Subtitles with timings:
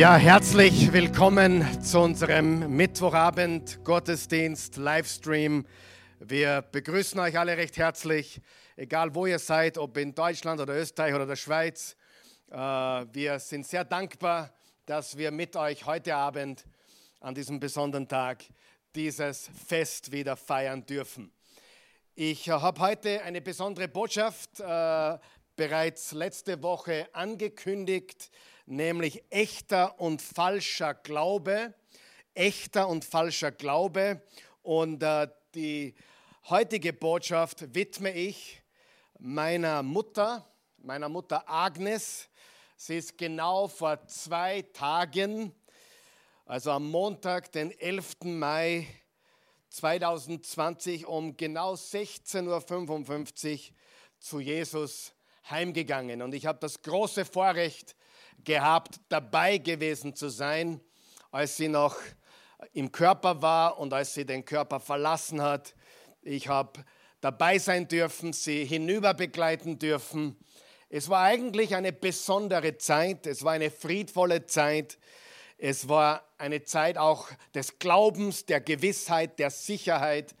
[0.00, 5.66] Ja, herzlich willkommen zu unserem Mittwochabend Gottesdienst Livestream.
[6.18, 8.40] Wir begrüßen euch alle recht herzlich,
[8.76, 11.96] egal wo ihr seid, ob in Deutschland oder Österreich oder der Schweiz.
[12.50, 14.54] Äh, wir sind sehr dankbar,
[14.86, 16.64] dass wir mit euch heute Abend
[17.20, 18.42] an diesem besonderen Tag
[18.94, 21.30] dieses Fest wieder feiern dürfen.
[22.14, 25.18] Ich habe heute eine besondere Botschaft äh,
[25.56, 28.30] bereits letzte Woche angekündigt
[28.70, 31.74] nämlich echter und falscher Glaube.
[32.34, 34.22] Echter und falscher Glaube.
[34.62, 35.94] Und äh, die
[36.48, 38.62] heutige Botschaft widme ich
[39.18, 40.46] meiner Mutter,
[40.78, 42.28] meiner Mutter Agnes.
[42.76, 45.52] Sie ist genau vor zwei Tagen,
[46.46, 48.16] also am Montag, den 11.
[48.24, 48.86] Mai
[49.68, 53.76] 2020, um genau 16.55 Uhr
[54.18, 55.12] zu Jesus
[55.48, 56.22] heimgegangen.
[56.22, 57.96] Und ich habe das große Vorrecht,
[58.44, 60.80] gehabt, dabei gewesen zu sein,
[61.30, 61.96] als sie noch
[62.72, 65.74] im Körper war und als sie den Körper verlassen hat.
[66.22, 66.84] Ich habe
[67.20, 70.36] dabei sein dürfen, sie hinüber begleiten dürfen.
[70.88, 74.98] Es war eigentlich eine besondere Zeit, es war eine friedvolle Zeit,
[75.56, 80.34] es war eine Zeit auch des Glaubens, der Gewissheit, der Sicherheit,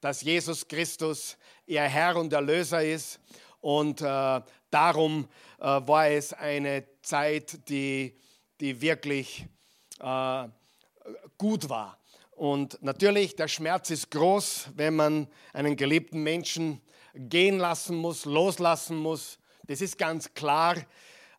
[0.00, 3.20] dass Jesus Christus ihr Herr und Erlöser ist.
[3.60, 4.40] Und äh,
[4.70, 5.28] darum
[5.66, 8.16] war es eine Zeit, die,
[8.60, 9.46] die wirklich
[10.00, 10.48] äh,
[11.38, 11.98] gut war.
[12.32, 16.80] Und natürlich, der Schmerz ist groß, wenn man einen geliebten Menschen
[17.14, 19.38] gehen lassen muss, loslassen muss.
[19.66, 20.76] Das ist ganz klar.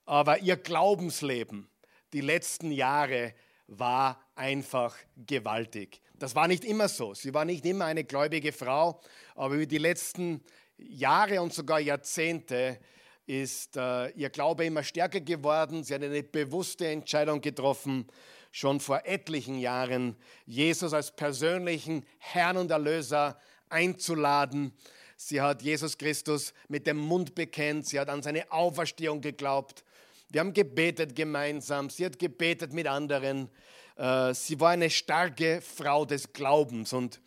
[0.06, 1.68] Aber ihr Glaubensleben
[2.14, 3.34] die letzten Jahre
[3.68, 6.02] war einfach gewaltig.
[6.14, 7.14] Das war nicht immer so.
[7.14, 9.02] Sie war nicht immer eine gläubige Frau,
[9.36, 10.44] aber über die letzten
[10.78, 12.80] Jahre und sogar Jahrzehnte
[13.26, 15.84] ist äh, ihr Glaube immer stärker geworden.
[15.84, 18.08] Sie hat eine bewusste Entscheidung getroffen,
[18.52, 24.74] schon vor etlichen Jahren Jesus als persönlichen Herrn und Erlöser einzuladen.
[25.16, 29.84] Sie hat Jesus Christus mit dem Mund bekennt, sie hat an seine Auferstehung geglaubt.
[30.30, 33.50] Wir haben gebetet gemeinsam, sie hat gebetet mit anderen.
[33.96, 37.22] Äh, sie war eine starke Frau des Glaubens und,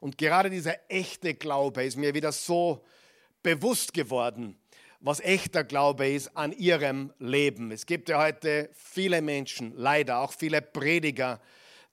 [0.00, 2.84] und gerade dieser echte Glaube ist mir wieder so
[3.42, 4.58] bewusst geworden
[5.00, 7.70] was echter Glaube ist an ihrem Leben.
[7.70, 11.40] Es gibt ja heute viele Menschen, leider auch viele Prediger,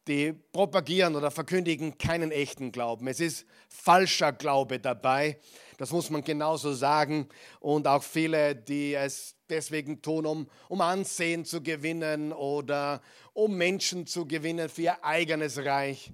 [0.07, 3.07] die propagieren oder verkündigen keinen echten Glauben.
[3.07, 5.39] Es ist falscher Glaube dabei,
[5.77, 7.27] das muss man genauso sagen.
[7.59, 13.01] Und auch viele, die es deswegen tun, um, um Ansehen zu gewinnen oder
[13.33, 16.13] um Menschen zu gewinnen für ihr eigenes Reich.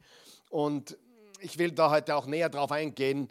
[0.50, 0.98] Und
[1.40, 3.30] ich will da heute auch näher drauf eingehen,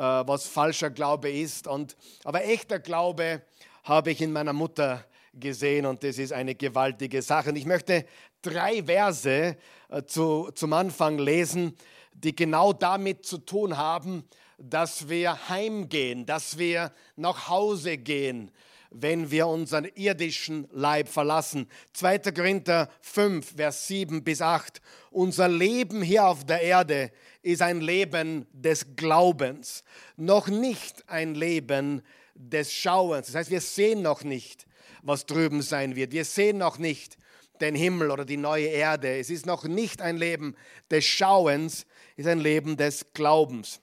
[0.00, 1.66] was falscher Glaube ist.
[1.66, 3.42] Und, aber echter Glaube
[3.84, 7.50] habe ich in meiner Mutter gesehen und das ist eine gewaltige Sache.
[7.50, 8.04] Und ich möchte
[8.42, 9.56] drei Verse
[9.88, 11.76] äh, zu, zum Anfang lesen,
[12.12, 14.24] die genau damit zu tun haben,
[14.58, 18.50] dass wir heimgehen, dass wir nach Hause gehen,
[18.90, 21.68] wenn wir unseren irdischen Leib verlassen.
[21.92, 22.18] 2.
[22.32, 24.80] Korinther 5, Vers 7 bis 8.
[25.10, 27.12] Unser Leben hier auf der Erde
[27.42, 29.84] ist ein Leben des Glaubens,
[30.16, 32.02] noch nicht ein Leben
[32.34, 33.28] des Schauens.
[33.28, 34.66] Das heißt, wir sehen noch nicht,
[35.02, 36.12] was drüben sein wird.
[36.12, 37.16] Wir sehen noch nicht
[37.60, 39.18] den Himmel oder die neue Erde.
[39.18, 40.56] Es ist noch nicht ein Leben
[40.90, 41.86] des Schauens,
[42.16, 43.80] es ist ein Leben des Glaubens.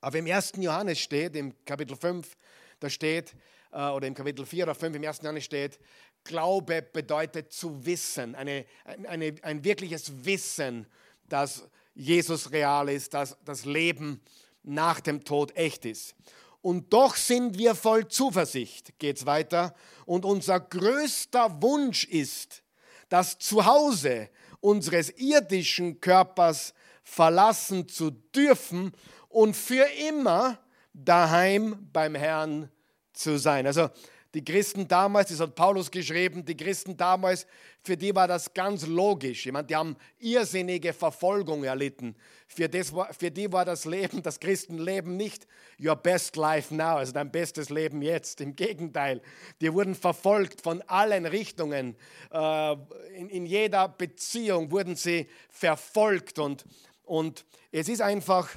[0.00, 0.52] Aber im 1.
[0.56, 2.36] Johannes steht, im Kapitel 5,
[2.80, 3.34] da steht,
[3.72, 5.20] oder im Kapitel 4 oder 5 im 1.
[5.22, 5.78] Johannes steht,
[6.24, 10.86] Glaube bedeutet zu wissen, eine, eine, ein wirkliches Wissen,
[11.28, 14.20] dass Jesus real ist, dass das Leben
[14.62, 16.14] nach dem Tod echt ist.
[16.62, 19.74] Und doch sind wir voll Zuversicht, geht es weiter.
[20.04, 22.62] Und unser größter Wunsch ist,
[23.08, 24.28] das Zuhause
[24.60, 28.92] unseres irdischen Körpers verlassen zu dürfen
[29.28, 30.58] und für immer
[30.92, 32.70] daheim beim Herrn
[33.12, 33.66] zu sein.
[33.66, 33.90] Also
[34.32, 37.48] die Christen damals, das hat Paulus geschrieben, die Christen damals,
[37.82, 39.44] für die war das ganz logisch.
[39.46, 42.14] Ich meine, die haben irrsinnige Verfolgung erlitten.
[42.46, 45.48] Für, das für die war das Leben, das Christenleben nicht
[45.82, 48.40] your best life now, also dein bestes Leben jetzt.
[48.40, 49.20] Im Gegenteil,
[49.60, 51.96] die wurden verfolgt von allen Richtungen.
[52.30, 52.72] Äh,
[53.16, 56.38] in, in jeder Beziehung wurden sie verfolgt.
[56.38, 56.64] Und,
[57.02, 58.48] und es ist einfach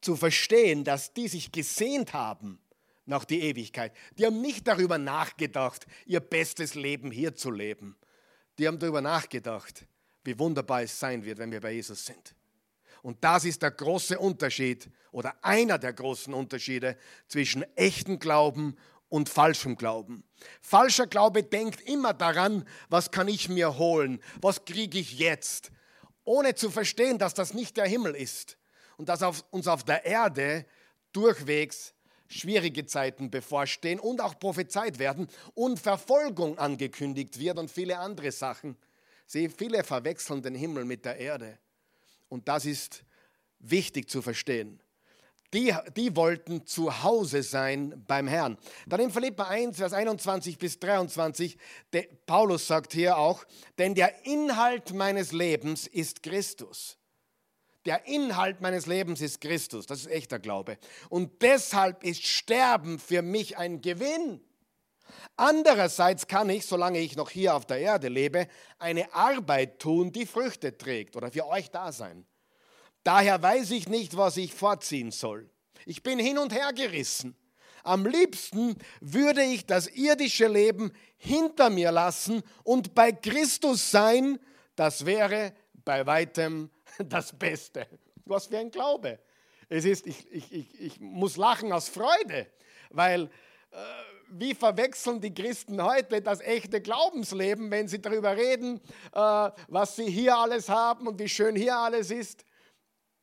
[0.00, 2.61] zu verstehen, dass die sich gesehnt haben
[3.04, 3.92] nach die Ewigkeit.
[4.18, 7.96] Die haben nicht darüber nachgedacht, ihr bestes Leben hier zu leben.
[8.58, 9.86] Die haben darüber nachgedacht,
[10.24, 12.34] wie wunderbar es sein wird, wenn wir bei Jesus sind.
[13.02, 16.96] Und das ist der große Unterschied oder einer der großen Unterschiede
[17.26, 18.76] zwischen echten Glauben
[19.08, 20.24] und falschem Glauben.
[20.60, 25.72] Falscher Glaube denkt immer daran, was kann ich mir holen, was kriege ich jetzt,
[26.24, 28.56] ohne zu verstehen, dass das nicht der Himmel ist
[28.96, 30.64] und dass uns auf der Erde
[31.12, 31.92] durchwegs
[32.32, 38.76] schwierige Zeiten bevorstehen und auch prophezeit werden und Verfolgung angekündigt wird und viele andere Sachen.
[39.26, 41.58] Sie, viele verwechseln den Himmel mit der Erde.
[42.28, 43.04] Und das ist
[43.58, 44.80] wichtig zu verstehen.
[45.54, 48.56] Die, die wollten zu Hause sein beim Herrn.
[48.86, 51.58] Dann in Philippa 1, Vers 21 bis 23,
[51.92, 53.44] de, Paulus sagt hier auch,
[53.76, 56.96] denn der Inhalt meines Lebens ist Christus.
[57.84, 59.86] Der Inhalt meines Lebens ist Christus.
[59.86, 60.78] Das ist echter Glaube.
[61.08, 64.40] Und deshalb ist Sterben für mich ein Gewinn.
[65.36, 68.46] Andererseits kann ich, solange ich noch hier auf der Erde lebe,
[68.78, 72.26] eine Arbeit tun, die Früchte trägt oder für euch da sein.
[73.02, 75.50] Daher weiß ich nicht, was ich vorziehen soll.
[75.86, 77.36] Ich bin hin und her gerissen.
[77.82, 84.38] Am liebsten würde ich das irdische Leben hinter mir lassen und bei Christus sein.
[84.76, 85.52] Das wäre
[85.84, 87.86] bei weitem das Beste.
[88.24, 89.18] Was für ein Glaube.
[89.68, 92.46] Es ist, ich, ich, ich, ich muss lachen aus Freude,
[92.90, 93.30] weil
[93.70, 93.76] äh,
[94.28, 98.80] wie verwechseln die Christen heute das echte Glaubensleben, wenn sie darüber reden,
[99.12, 102.44] äh, was sie hier alles haben und wie schön hier alles ist.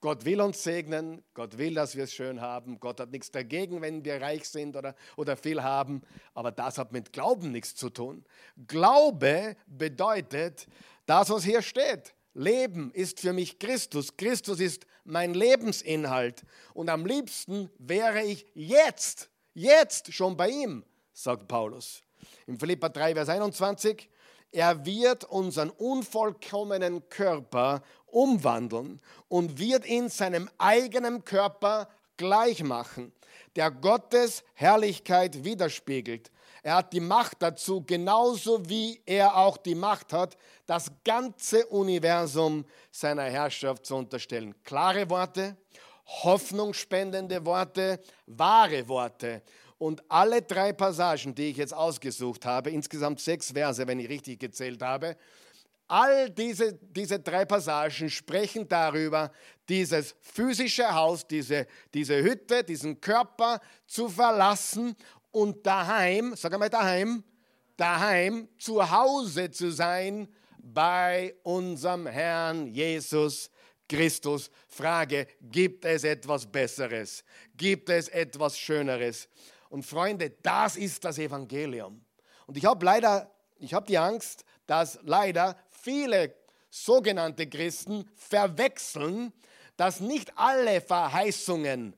[0.02, 2.80] Gott will uns segnen, Gott will, dass wir es schön haben.
[2.80, 6.02] Gott hat nichts dagegen, wenn wir reich sind oder, oder viel haben,
[6.34, 8.24] aber das hat mit Glauben nichts zu tun.
[8.66, 10.68] Glaube bedeutet
[11.06, 12.16] das, was hier steht.
[12.34, 14.16] Leben ist für mich Christus.
[14.16, 16.44] Christus ist mein Lebensinhalt.
[16.74, 20.84] Und am liebsten wäre ich jetzt, jetzt schon bei ihm,
[21.14, 22.02] sagt Paulus.
[22.48, 24.10] Im Philippa 3, Vers 21,
[24.52, 31.88] er wird unseren unvollkommenen Körper umwandeln und wird ihn seinem eigenen Körper
[32.18, 33.14] gleich machen,
[33.56, 36.32] der Gottes Herrlichkeit widerspiegelt.
[36.64, 42.66] Er hat die Macht dazu, genauso wie er auch die Macht hat, das ganze Universum
[42.92, 44.56] seiner Herrschaft zu unterstellen.
[44.64, 45.58] Klare Worte,
[46.06, 49.42] hoffnungsspendende Worte, wahre Worte.
[49.78, 54.40] Und alle drei Passagen, die ich jetzt ausgesucht habe, insgesamt sechs Verse, wenn ich richtig
[54.40, 55.16] gezählt habe,
[55.90, 59.32] all diese, diese drei Passagen sprechen darüber,
[59.68, 64.96] dieses physische Haus, diese, diese Hütte, diesen Körper zu verlassen
[65.32, 67.24] und daheim, sag einmal daheim,
[67.78, 70.28] daheim zu Hause zu sein
[70.58, 73.50] bei unserem Herrn Jesus
[73.88, 74.52] Christus.
[74.68, 77.24] Frage, gibt es etwas Besseres?
[77.56, 79.28] Gibt es etwas Schöneres?
[79.70, 82.04] Und Freunde, das ist das Evangelium.
[82.46, 86.36] Und ich habe leider, ich habe die Angst, dass leider viele
[86.70, 89.34] sogenannte Christen verwechseln,
[89.78, 91.96] dass nicht alle Verheißungen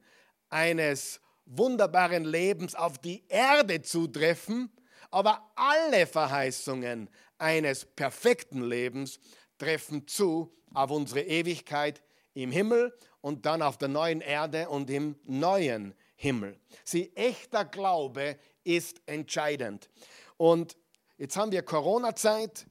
[0.49, 1.19] eines
[1.57, 4.71] wunderbaren Lebens auf die Erde zutreffen,
[5.09, 9.19] aber alle Verheißungen eines perfekten Lebens
[9.57, 12.01] treffen zu auf unsere Ewigkeit
[12.33, 16.59] im Himmel und dann auf der neuen Erde und im neuen Himmel.
[16.83, 19.89] Sie, echter Glaube ist entscheidend.
[20.37, 20.77] Und
[21.17, 22.65] jetzt haben wir Corona-Zeit.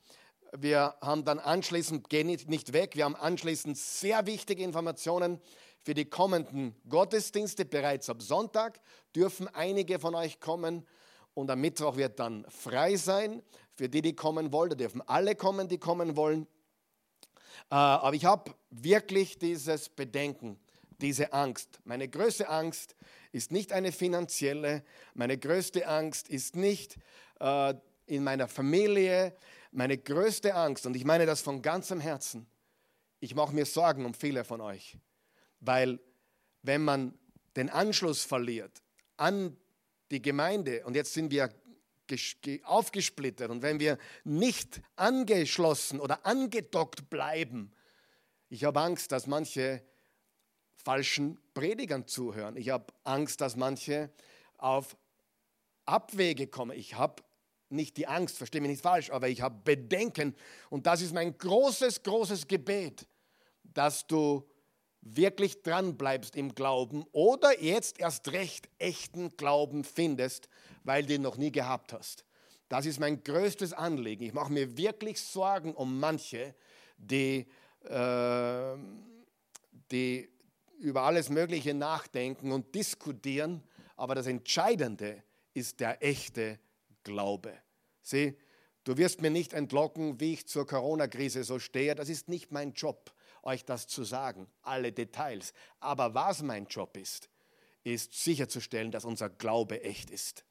[0.57, 5.41] Wir haben dann anschließend, gehen nicht weg, wir haben anschließend sehr wichtige Informationen
[5.83, 7.65] für die kommenden Gottesdienste.
[7.65, 8.81] Bereits ab Sonntag
[9.15, 10.87] dürfen einige von euch kommen
[11.35, 13.43] und am Mittwoch wird dann frei sein.
[13.75, 16.47] Für die, die kommen wollen, da dürfen alle kommen, die kommen wollen.
[17.71, 20.59] Äh, aber ich habe wirklich dieses Bedenken,
[21.01, 21.81] diese Angst.
[21.85, 22.95] Meine größte Angst
[23.33, 26.99] ist nicht eine finanzielle, meine größte Angst ist nicht
[27.39, 27.75] äh,
[28.07, 29.37] in meiner Familie,
[29.73, 32.47] meine größte Angst, und ich meine das von ganzem Herzen,
[33.21, 34.97] ich mache mir Sorgen um viele von euch,
[35.61, 36.01] weil
[36.63, 37.19] wenn man
[37.57, 38.83] den Anschluss verliert
[39.17, 39.57] an
[40.11, 41.51] die Gemeinde, und jetzt sind wir
[42.65, 47.73] aufgesplittert, und wenn wir nicht angeschlossen oder angedockt bleiben,
[48.49, 49.83] ich habe Angst, dass manche
[50.75, 52.57] falschen Predigern zuhören.
[52.57, 54.11] Ich habe Angst, dass manche
[54.57, 54.97] auf
[55.85, 56.77] Abwege kommen.
[56.77, 57.23] Ich habe
[57.69, 60.35] nicht die Angst, verstehe mich nicht falsch, aber ich habe Bedenken.
[60.69, 63.07] Und das ist mein großes, großes Gebet,
[63.63, 64.50] dass du
[65.03, 70.49] wirklich dran bleibst im Glauben oder jetzt erst recht echten Glauben findest,
[70.85, 72.25] weil du ihn noch nie gehabt hast.
[72.69, 74.25] Das ist mein größtes Anliegen.
[74.25, 76.55] Ich mache mir wirklich Sorgen um manche,
[76.99, 77.47] die,
[77.85, 78.77] äh,
[79.91, 80.29] die
[80.79, 83.63] über alles Mögliche nachdenken und diskutieren,
[83.97, 86.59] aber das Entscheidende ist der echte
[87.03, 87.53] Glaube.
[88.03, 88.37] Sieh,
[88.85, 91.95] du wirst mir nicht entlocken, wie ich zur Corona-Krise so stehe.
[91.95, 95.53] Das ist nicht mein Job, euch das zu sagen, alle Details.
[95.81, 97.29] Aber was mein Job ist,
[97.83, 100.45] ist sicherzustellen, dass unser Glaube echt ist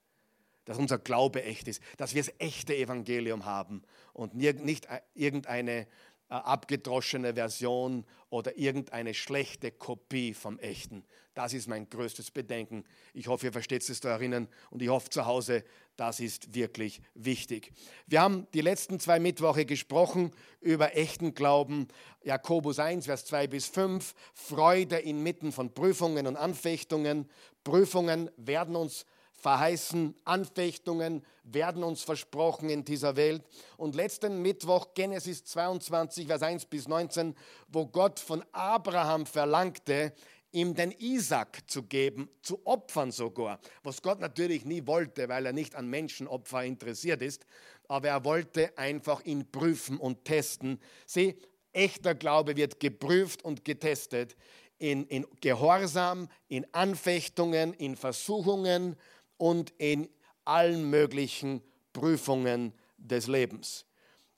[0.70, 3.82] dass unser Glaube echt ist, dass wir das echte Evangelium haben
[4.14, 5.86] und nicht irgendeine äh,
[6.30, 11.04] abgedroschene Version oder irgendeine schlechte Kopie vom echten.
[11.34, 12.84] Das ist mein größtes Bedenken.
[13.14, 15.64] Ich hoffe, ihr versteht es da erinnern und ich hoffe zu Hause,
[15.96, 17.72] das ist wirklich wichtig.
[18.08, 20.32] Wir haben die letzten zwei Mittwoche gesprochen
[20.62, 21.88] über echten Glauben.
[22.24, 24.14] Jakobus 1, Vers 2 bis 5.
[24.34, 27.30] Freude inmitten von Prüfungen und Anfechtungen.
[27.64, 29.06] Prüfungen werden uns
[29.40, 33.44] verheißen, Anfechtungen werden uns versprochen in dieser Welt.
[33.78, 37.36] Und letzten Mittwoch, Genesis 22, Vers 1 bis 19,
[37.68, 40.14] wo Gott von Abraham verlangte,
[40.52, 45.54] ihm den Isaac zu geben, zu opfern sogar, was Gott natürlich nie wollte, weil er
[45.54, 47.46] nicht an Menschenopfer interessiert ist,
[47.88, 50.80] aber er wollte einfach ihn prüfen und testen.
[51.06, 51.36] Sieh,
[51.72, 54.36] echter Glaube wird geprüft und getestet
[54.80, 58.96] in, in Gehorsam, in Anfechtungen, in Versuchungen
[59.40, 60.08] und in
[60.46, 63.86] allen möglichen Prüfungen des Lebens.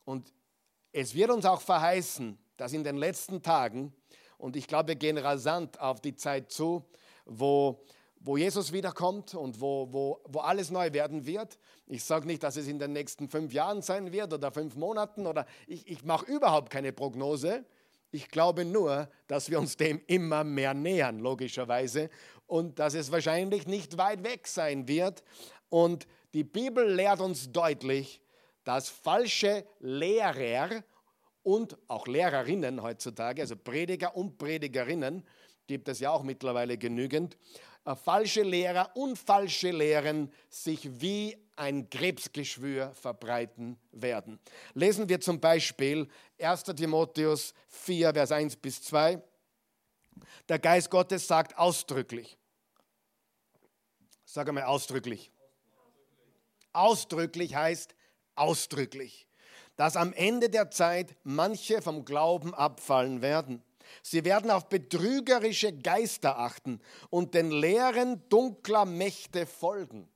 [0.05, 0.31] Und
[0.93, 3.93] es wird uns auch verheißen, dass in den letzten Tagen,
[4.37, 6.85] und ich glaube, wir gehen rasant auf die Zeit zu,
[7.25, 7.83] wo,
[8.19, 11.57] wo Jesus wiederkommt und wo, wo, wo alles neu werden wird.
[11.87, 15.25] Ich sage nicht, dass es in den nächsten fünf Jahren sein wird oder fünf Monaten
[15.25, 17.65] oder ich, ich mache überhaupt keine Prognose.
[18.11, 22.09] Ich glaube nur, dass wir uns dem immer mehr nähern, logischerweise,
[22.51, 25.23] und dass es wahrscheinlich nicht weit weg sein wird.
[25.69, 28.21] Und die Bibel lehrt uns deutlich,
[28.65, 30.83] dass falsche Lehrer
[31.43, 35.25] und auch Lehrerinnen heutzutage, also Prediger und Predigerinnen,
[35.65, 37.37] gibt es ja auch mittlerweile genügend,
[37.85, 44.39] äh, falsche Lehrer und falsche Lehren sich wie ein Krebsgeschwür verbreiten werden.
[44.73, 46.05] Lesen wir zum Beispiel
[46.37, 49.21] 1 Timotheus 4, Vers 1 bis 2.
[50.49, 52.37] Der Geist Gottes sagt ausdrücklich,
[54.33, 55.29] Sag einmal ausdrücklich.
[56.71, 57.93] Ausdrücklich heißt
[58.35, 59.27] ausdrücklich,
[59.75, 63.61] dass am Ende der Zeit manche vom Glauben abfallen werden.
[64.01, 70.09] Sie werden auf betrügerische Geister achten und den Lehren dunkler Mächte folgen,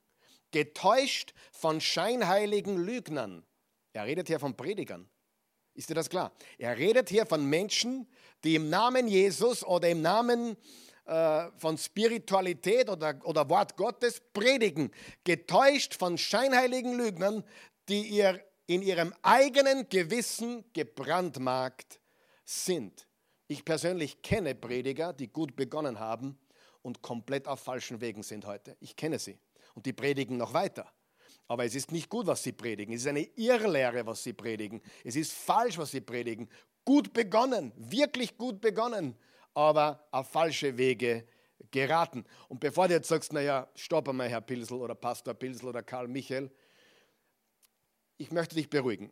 [0.51, 3.45] getäuscht von scheinheiligen Lügnern.
[3.91, 5.09] Er redet hier von Predigern.
[5.73, 6.31] Ist dir das klar?
[6.57, 8.07] Er redet hier von Menschen,
[8.45, 10.55] die im Namen Jesus oder im Namen
[11.05, 14.91] äh, von Spiritualität oder, oder Wort Gottes predigen,
[15.23, 17.43] getäuscht von scheinheiligen Lügnern,
[17.89, 21.99] die ihr in ihrem eigenen Gewissen gebrandmarkt
[22.43, 23.07] sind.
[23.47, 26.39] Ich persönlich kenne Prediger, die gut begonnen haben
[26.81, 28.75] und komplett auf falschen Wegen sind heute.
[28.79, 29.37] Ich kenne sie
[29.75, 30.91] und die predigen noch weiter.
[31.47, 32.95] Aber es ist nicht gut, was sie predigen.
[32.95, 34.81] Es ist eine Irrlehre, was sie predigen.
[35.03, 36.49] Es ist falsch, was sie predigen.
[36.83, 39.15] Gut begonnen, wirklich gut begonnen
[39.55, 41.25] aber auf falsche Wege
[41.71, 42.25] geraten.
[42.47, 46.07] Und bevor du jetzt sagst, naja, stopp einmal, Herr Pilsel oder Pastor Pilsel oder Karl
[46.07, 46.51] Michael,
[48.17, 49.11] ich möchte dich beruhigen.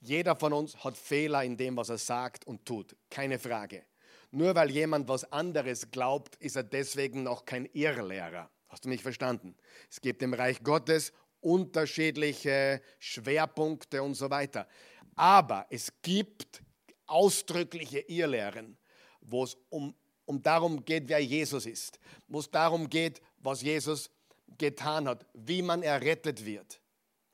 [0.00, 3.84] Jeder von uns hat Fehler in dem, was er sagt und tut, keine Frage.
[4.32, 8.50] Nur weil jemand was anderes glaubt, ist er deswegen noch kein Irrlehrer.
[8.68, 9.54] Hast du mich verstanden?
[9.90, 14.66] Es gibt im Reich Gottes unterschiedliche Schwerpunkte und so weiter.
[15.14, 16.62] Aber es gibt
[17.06, 18.78] ausdrückliche Irrlehren
[19.22, 19.94] wo es um,
[20.26, 21.98] um darum geht, wer Jesus ist,
[22.28, 24.10] wo es darum geht, was Jesus
[24.58, 26.80] getan hat, wie man errettet wird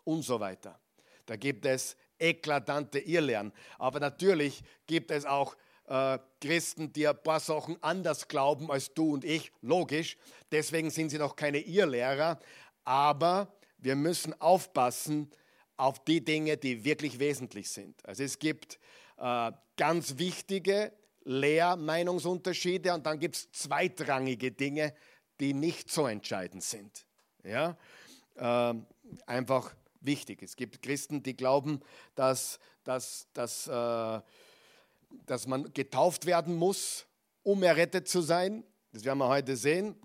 [0.05, 0.79] und so weiter.
[1.27, 3.53] Da gibt es eklatante Irrlehren.
[3.79, 9.13] Aber natürlich gibt es auch äh, Christen, die ein paar Sachen anders glauben als du
[9.13, 10.17] und ich, logisch.
[10.51, 12.39] Deswegen sind sie noch keine Irrlehrer.
[12.85, 15.31] Aber wir müssen aufpassen
[15.77, 18.05] auf die Dinge, die wirklich wesentlich sind.
[18.05, 18.79] Also es gibt
[19.19, 20.93] äh, ganz wichtige
[21.29, 24.95] Lehrmeinungsunterschiede und dann gibt es zweitrangige Dinge,
[25.41, 27.07] die nicht so entscheidend sind.
[27.45, 27.77] Ja?
[28.37, 28.75] Äh,
[29.27, 30.43] einfach wichtig.
[30.43, 31.81] Es gibt Christen, die glauben,
[32.15, 34.21] dass, dass, dass, äh,
[35.27, 37.07] dass man getauft werden muss,
[37.43, 38.65] um errettet zu sein.
[38.93, 39.97] Das werden wir heute sehen.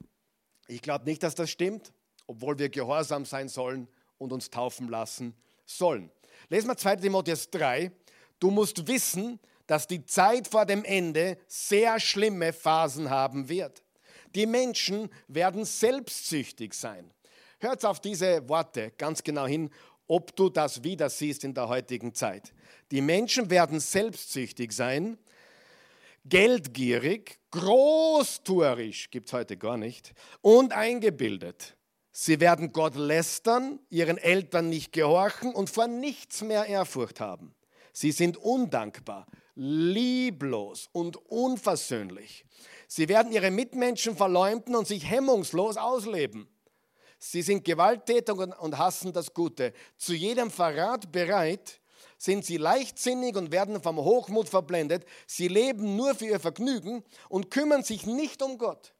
[0.67, 1.93] Ich glaube nicht, dass das stimmt,
[2.27, 3.87] obwohl wir gehorsam sein sollen
[4.17, 5.33] und uns taufen lassen
[5.65, 6.11] sollen.
[6.49, 7.91] Lesen wir 2 Timotheus 3.
[8.39, 9.39] Du musst wissen,
[9.73, 13.81] dass die Zeit vor dem Ende sehr schlimme Phasen haben wird.
[14.35, 17.11] Die Menschen werden selbstsüchtig sein.
[17.59, 19.71] Hört auf diese Worte ganz genau hin,
[20.05, 22.53] ob du das wieder siehst in der heutigen Zeit.
[22.91, 25.17] Die Menschen werden selbstsüchtig sein,
[26.23, 31.75] geldgierig, großtuerisch, gibt es heute gar nicht, und eingebildet.
[32.11, 37.55] Sie werden Gott lästern, ihren Eltern nicht gehorchen und vor nichts mehr Ehrfurcht haben.
[37.91, 42.45] Sie sind undankbar, lieblos und unversöhnlich.
[42.87, 46.47] Sie werden ihre Mitmenschen verleumden und sich hemmungslos ausleben.
[47.19, 49.73] Sie sind gewalttätig und hassen das Gute.
[49.97, 51.79] Zu jedem Verrat bereit
[52.17, 55.05] sind sie leichtsinnig und werden vom Hochmut verblendet.
[55.27, 58.93] Sie leben nur für ihr Vergnügen und kümmern sich nicht um Gott.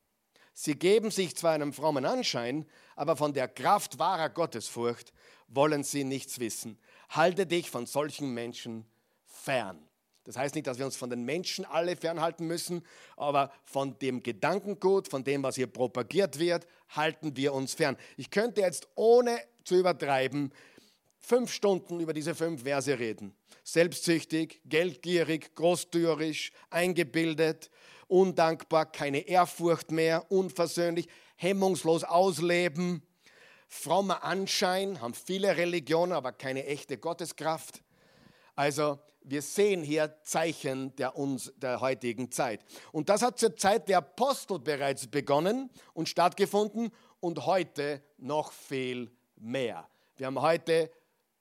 [0.54, 5.12] Sie geben sich zwar einem frommen Anschein, aber von der Kraft wahrer Gottesfurcht
[5.48, 6.80] wollen sie nichts wissen.
[7.10, 8.86] Halte dich von solchen Menschen
[9.26, 9.88] fern.
[10.24, 12.86] Das heißt nicht, dass wir uns von den Menschen alle fernhalten müssen,
[13.18, 17.98] aber von dem Gedankengut, von dem, was hier propagiert wird, halten wir uns fern.
[18.16, 20.54] Ich könnte jetzt ohne zu übertreiben
[21.20, 23.34] fünf Stunden über diese fünf Verse reden.
[23.64, 27.70] Selbstsüchtig, geldgierig, großtürisch, eingebildet,
[28.08, 33.02] undankbar, keine Ehrfurcht mehr, unversöhnlich, hemmungslos ausleben,
[33.68, 37.82] frommer Anschein, haben viele Religionen, aber keine echte Gotteskraft.
[38.56, 42.64] Also wir sehen hier Zeichen der, uns, der heutigen Zeit.
[42.92, 49.12] Und das hat zur Zeit der Apostel bereits begonnen und stattgefunden und heute noch viel
[49.38, 49.88] mehr.
[50.18, 50.92] Wir haben heute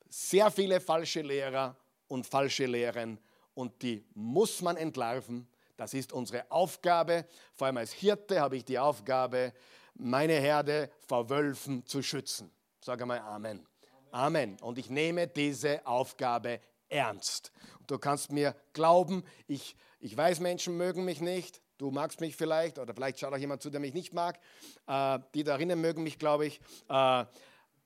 [0.09, 1.77] sehr viele falsche Lehrer
[2.09, 3.19] und falsche Lehren
[3.55, 5.49] und die muss man entlarven.
[5.77, 7.27] Das ist unsere Aufgabe.
[7.55, 9.53] Vor allem als Hirte habe ich die Aufgabe,
[9.95, 12.51] meine Herde vor Wölfen zu schützen.
[12.81, 13.67] Sage mal Amen.
[14.11, 14.59] Amen.
[14.61, 17.51] Und ich nehme diese Aufgabe ernst.
[17.87, 21.61] Du kannst mir glauben, ich, ich weiß, Menschen mögen mich nicht.
[21.79, 24.39] Du magst mich vielleicht oder vielleicht schaut auch jemand zu, der mich nicht mag.
[24.87, 26.61] Äh, die darinnen mögen mich, glaube ich.
[26.89, 27.25] Äh,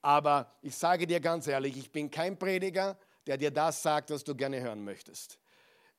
[0.02, 4.22] aber ich sage dir ganz ehrlich, ich bin kein Prediger, der dir das sagt, was
[4.22, 5.38] du gerne hören möchtest.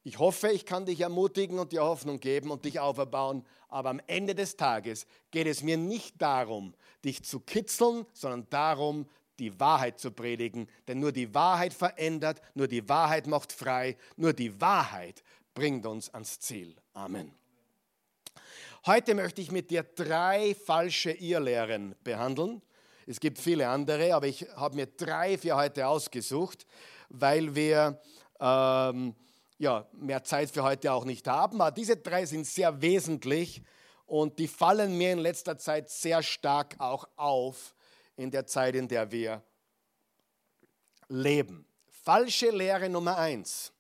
[0.04, 4.00] Ich hoffe, ich kann dich ermutigen und dir Hoffnung geben und dich auferbauen, aber am
[4.08, 6.74] Ende des Tages geht es mir nicht darum,
[7.04, 10.68] dich zu kitzeln, sondern darum, die Wahrheit zu predigen.
[10.88, 16.14] Denn nur die Wahrheit verändert, nur die Wahrheit macht frei, nur die Wahrheit bringt uns
[16.14, 16.76] ans Ziel.
[16.94, 17.34] Amen.
[18.86, 22.62] Heute möchte ich mit dir drei falsche Irrlehren behandeln.
[23.06, 26.66] Es gibt viele andere, aber ich habe mir drei für heute ausgesucht,
[27.10, 28.00] weil wir
[28.40, 29.16] ähm,
[29.58, 31.62] ja, mehr Zeit für heute auch nicht haben.
[31.62, 33.62] Aber diese drei sind sehr wesentlich
[34.06, 37.76] und die fallen mir in letzter Zeit sehr stark auch auf
[38.18, 39.42] in der Zeit, in der wir
[41.08, 41.66] leben.
[42.04, 43.72] Falsche Lehre Nummer eins.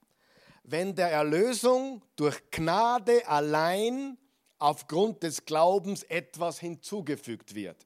[0.64, 4.18] Wenn der Erlösung durch Gnade allein
[4.60, 7.86] aufgrund des Glaubens etwas hinzugefügt wird.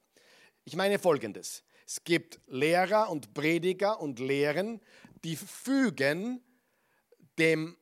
[0.64, 1.64] Ich meine folgendes.
[1.86, 4.80] Es gibt Lehrer und Prediger und Lehren,
[5.24, 6.42] die fügen
[7.38, 7.76] dem,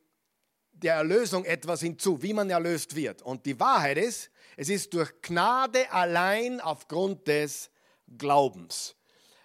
[0.71, 3.21] der Erlösung etwas hinzu, wie man erlöst wird.
[3.21, 7.69] Und die Wahrheit ist, es ist durch Gnade allein aufgrund des
[8.17, 8.95] Glaubens.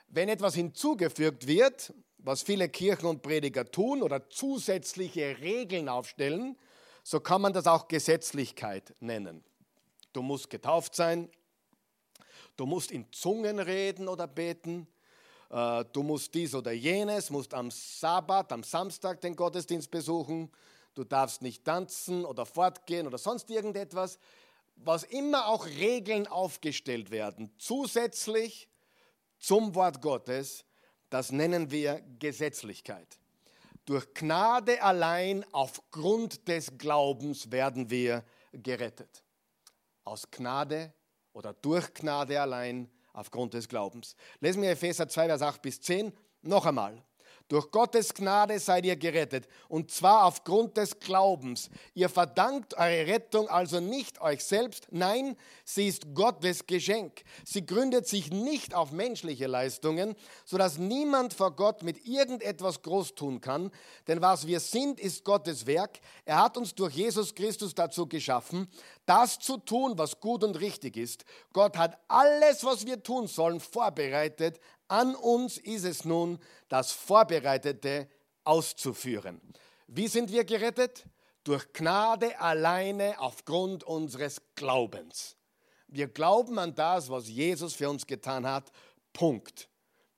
[0.09, 6.57] Wenn etwas hinzugefügt wird, was viele Kirchen und Prediger tun oder zusätzliche Regeln aufstellen,
[7.03, 9.45] so kann man das auch Gesetzlichkeit nennen.
[10.13, 11.31] Du musst getauft sein,
[12.57, 14.89] du musst in Zungen reden oder beten,
[15.51, 20.51] äh, du musst dies oder jenes, musst am Sabbat, am Samstag den Gottesdienst besuchen,
[20.95, 24.19] du darfst nicht tanzen oder fortgehen oder sonst irgendetwas
[24.77, 28.69] was immer auch Regeln aufgestellt werden, zusätzlich
[29.39, 30.65] zum Wort Gottes,
[31.11, 33.19] das nennen wir Gesetzlichkeit.
[33.85, 39.23] Durch Gnade allein aufgrund des Glaubens werden wir gerettet.
[40.05, 40.93] Aus Gnade
[41.33, 44.17] oder durch Gnade allein aufgrund des Glaubens.
[44.41, 46.13] Lesen wir Epheser 2, Vers 8 bis 10
[46.43, 47.03] noch einmal.
[47.49, 51.71] Durch Gottes Gnade seid ihr gerettet, und zwar aufgrund des Glaubens.
[51.95, 57.23] Ihr verdankt eure Rettung also nicht euch selbst, nein, sie ist Gottes Geschenk.
[57.45, 63.41] Sie gründet sich nicht auf menschliche Leistungen, sodass niemand vor Gott mit irgendetwas groß tun
[63.41, 63.71] kann,
[64.09, 66.01] denn was wir sind, ist Gottes Werk.
[66.25, 68.69] Er hat uns durch Jesus Christus dazu geschaffen,
[69.07, 71.25] das zu tun, was gut und richtig ist.
[71.53, 78.09] Gott hat alles, was wir tun sollen, vorbereitet, an uns ist es nun, das Vorbereitete
[78.45, 79.41] auszuführen.
[79.87, 81.05] Wie sind wir gerettet?
[81.45, 85.37] Durch Gnade alleine aufgrund unseres Glaubens.
[85.87, 88.73] Wir glauben an das, was Jesus für uns getan hat.
[89.13, 89.69] Punkt.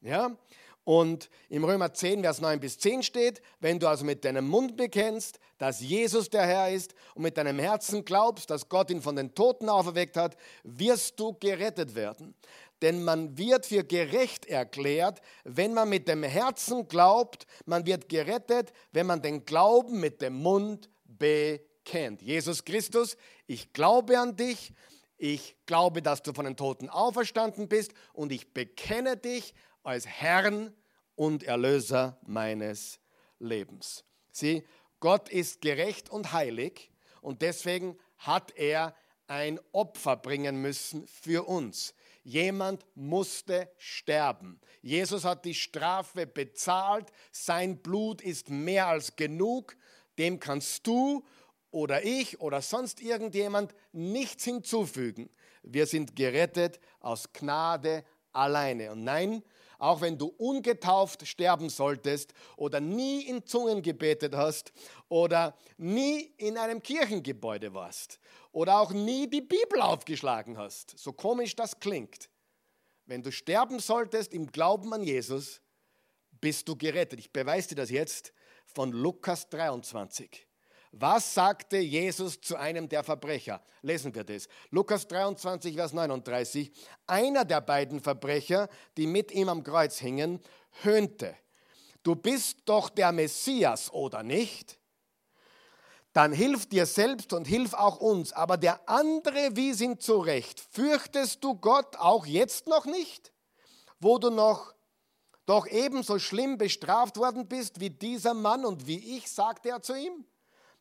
[0.01, 0.37] Ja?
[0.85, 4.79] Und im Römer 10, Vers 9 bis 10 steht, wenn du also mit deinem Mund
[4.79, 9.15] bekennst, dass Jesus der Herr ist und mit deinem Herzen glaubst, dass Gott ihn von
[9.15, 12.35] den Toten auferweckt hat, wirst du gerettet werden
[12.83, 18.73] denn man wird für gerecht erklärt, wenn man mit dem Herzen glaubt, man wird gerettet,
[18.93, 22.23] wenn man den Glauben mit dem Mund bekennt.
[22.23, 24.73] Jesus Christus, ich glaube an dich,
[25.17, 30.73] ich glaube, dass du von den Toten auferstanden bist und ich bekenne dich als Herrn
[31.17, 33.01] und Erlöser meines
[33.41, 34.05] Lebens.
[34.31, 34.65] Sieh,
[35.01, 38.95] Gott ist gerecht und heilig und deswegen hat er
[39.27, 41.95] ein Opfer bringen müssen für uns.
[42.29, 44.61] Jemand musste sterben.
[44.83, 47.11] Jesus hat die Strafe bezahlt.
[47.33, 49.79] Sein Blut ist mehr als genug.
[50.19, 51.25] Dem kannst du
[51.71, 55.31] oder ich oder sonst irgendjemand nichts hinzufügen.
[55.63, 58.93] Wir sind gerettet aus Gnade alleine.
[58.93, 59.43] Und nein,
[59.79, 64.73] auch wenn du ungetauft sterben solltest oder nie in Zungen gebetet hast
[65.09, 68.19] oder nie in einem Kirchengebäude warst
[68.53, 72.29] oder auch nie die Bibel aufgeschlagen hast, so komisch das klingt,
[73.07, 75.61] wenn du sterben solltest im Glauben an Jesus,
[76.41, 77.21] bist du gerettet.
[77.21, 78.33] Ich beweise dir das jetzt
[78.67, 80.48] von Lukas 23.
[80.93, 83.63] Was sagte Jesus zu einem der Verbrecher?
[83.83, 84.49] Lesen wir das.
[84.71, 86.73] Lukas 23, Vers 39.
[87.07, 90.41] Einer der beiden Verbrecher, die mit ihm am Kreuz hingen,
[90.83, 91.37] höhnte.
[92.03, 94.79] Du bist doch der Messias, oder nicht?
[96.13, 98.33] Dann hilf dir selbst und hilf auch uns.
[98.33, 100.61] Aber der andere wies ihn zurecht.
[100.71, 103.33] Fürchtest du Gott auch jetzt noch nicht,
[104.01, 104.75] wo du noch
[105.45, 109.95] doch ebenso schlimm bestraft worden bist wie dieser Mann und wie ich, sagte er zu
[109.95, 110.27] ihm.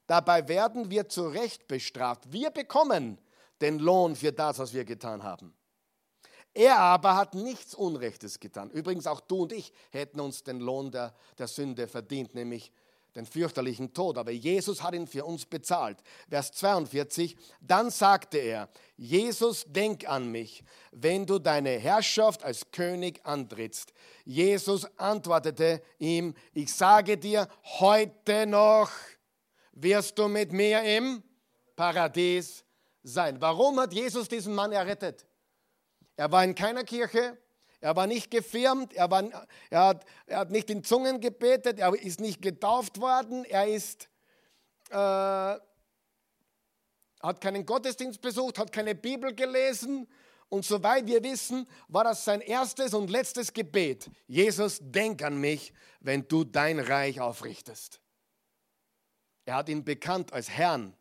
[0.08, 2.32] Dabei werden wir zu Recht bestraft.
[2.32, 3.20] Wir bekommen
[3.62, 5.54] den Lohn für das, was wir getan haben.
[6.54, 8.72] Er aber hat nichts Unrechtes getan.
[8.72, 12.72] Übrigens auch du und ich hätten uns den Lohn der, der Sünde verdient, nämlich
[13.15, 14.17] den fürchterlichen Tod.
[14.17, 15.98] Aber Jesus hat ihn für uns bezahlt.
[16.30, 23.24] Vers 42, dann sagte er, Jesus, denk an mich, wenn du deine Herrschaft als König
[23.24, 23.91] antrittst.
[24.24, 27.48] Jesus antwortete ihm, ich sage dir,
[27.80, 28.89] heute noch
[29.82, 31.24] wirst du mit mir im
[31.76, 32.63] Paradies
[33.04, 33.40] sein.
[33.40, 35.26] Warum hat Jesus diesen Mann errettet?
[36.16, 37.38] Er war in keiner Kirche,
[37.80, 39.24] er war nicht gefirmt, er, war,
[39.70, 44.10] er, hat, er hat nicht in Zungen gebetet, er ist nicht getauft worden, er ist,
[44.90, 45.62] äh, hat
[47.40, 50.08] keinen Gottesdienst besucht, hat keine Bibel gelesen.
[50.50, 54.10] Und soweit wir wissen, war das sein erstes und letztes Gebet.
[54.28, 58.02] Jesus, denk an mich, wenn du dein Reich aufrichtest.
[59.47, 60.93] Er hat ihn bekannt als Herrn,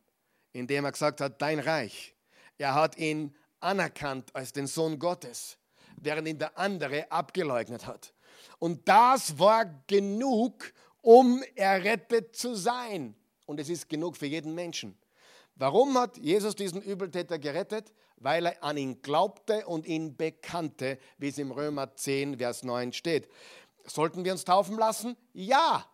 [0.53, 2.15] indem er gesagt hat, dein Reich.
[2.59, 5.59] Er hat ihn anerkannt als den Sohn Gottes,
[5.97, 8.15] während ihn der andere abgeleugnet hat.
[8.61, 13.17] Und das war genug, um errettet zu sein.
[13.47, 14.97] Und es ist genug für jeden Menschen.
[15.57, 17.93] Warum hat Jesus diesen Übeltäter gerettet?
[18.15, 22.93] Weil er an ihn glaubte und ihn bekannte, wie es im Römer 10, Vers 9
[22.93, 23.29] steht.
[23.87, 25.17] Sollten wir uns taufen lassen?
[25.33, 25.85] Ja,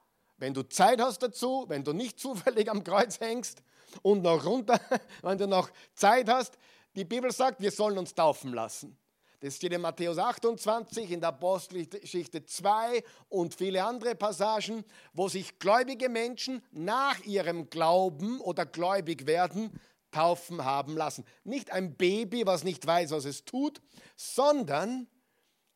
[0.43, 3.63] wenn du Zeit hast dazu, wenn du nicht zufällig am Kreuz hängst
[4.03, 4.81] und noch runter,
[5.23, 6.59] wenn du noch Zeit hast,
[6.97, 8.99] die Bibel sagt, wir sollen uns taufen lassen.
[9.39, 15.61] Das steht in Matthäus 28, in der Apostelgeschichte 2 und viele andere Passagen, wo sich
[15.61, 19.71] gläubige Menschen nach ihrem Glauben oder gläubig werden
[20.11, 21.25] taufen haben lassen.
[21.45, 23.81] Nicht ein Baby, was nicht weiß, was es tut,
[24.17, 25.07] sondern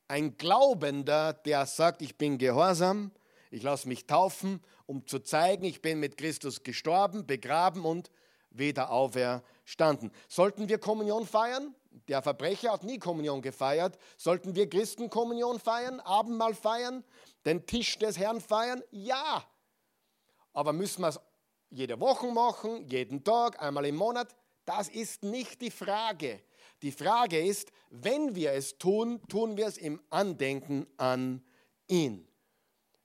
[0.09, 3.13] ein Glaubender, der sagt, ich bin gehorsam,
[3.57, 8.11] ich lasse mich taufen, um zu zeigen, ich bin mit Christus gestorben, begraben und
[8.51, 10.13] wieder auferstanden.
[10.29, 11.75] Sollten wir Kommunion feiern?
[12.09, 13.99] Der Verbrecher hat nie Kommunion gefeiert.
[14.19, 17.03] Sollten wir Christen Kommunion feiern, Abendmahl feiern,
[17.47, 18.83] den Tisch des Herrn feiern?
[18.91, 19.43] Ja.
[20.53, 21.21] Aber müssen wir es
[21.71, 24.37] jede Woche machen, jeden Tag, einmal im Monat?
[24.67, 26.43] Das ist nicht die Frage.
[26.83, 31.43] Die Frage ist, wenn wir es tun, tun wir es im Andenken an
[31.89, 32.29] ihn.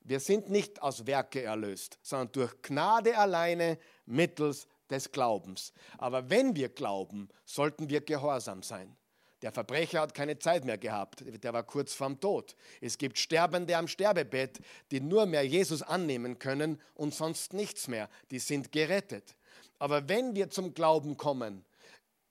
[0.04, 5.74] Wir sind nicht aus Werke erlöst, sondern durch Gnade alleine mittels des Glaubens.
[5.98, 8.96] Aber wenn wir glauben, sollten wir gehorsam sein.
[9.42, 12.56] Der Verbrecher hat keine Zeit mehr gehabt, der war kurz vorm Tod.
[12.80, 14.60] Es gibt Sterbende am Sterbebett,
[14.92, 18.08] die nur mehr Jesus annehmen können und sonst nichts mehr.
[18.30, 19.36] Die sind gerettet.
[19.80, 21.66] Aber wenn wir zum Glauben kommen,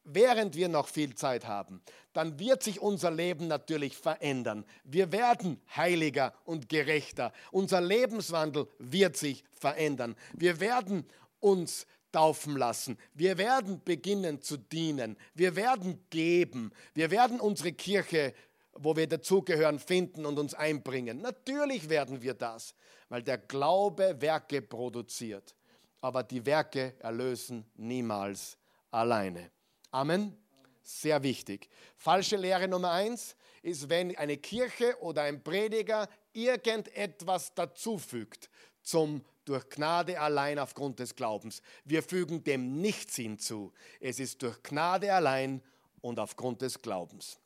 [0.05, 1.83] während wir noch viel Zeit haben,
[2.13, 4.65] dann wird sich unser Leben natürlich verändern.
[4.85, 7.33] Wir werden heiliger und gerechter.
[7.53, 10.17] Unser Lebenswandel wird sich verändern.
[10.33, 11.07] Wir werden
[11.39, 12.99] uns taufen lassen.
[13.15, 15.17] Wir werden beginnen zu dienen.
[15.35, 16.73] Wir werden geben.
[16.95, 18.35] Wir werden unsere Kirche,
[18.73, 21.21] wo wir dazugehören, finden und uns einbringen.
[21.21, 22.75] Natürlich werden wir das,
[23.09, 25.55] weil der Glaube Werke produziert.
[26.01, 28.57] Aber die Werke erlösen niemals
[28.91, 29.51] alleine.
[29.91, 30.37] Amen.
[30.83, 31.69] Sehr wichtig.
[31.97, 38.49] Falsche Lehre Nummer eins ist, wenn eine Kirche oder ein Prediger irgendetwas dazufügt
[38.83, 41.61] zum durch Gnade allein aufgrund des Glaubens.
[41.85, 43.73] Wir fügen dem nichts hinzu.
[43.99, 45.63] Es ist durch Gnade allein
[46.01, 47.39] und aufgrund des Glaubens.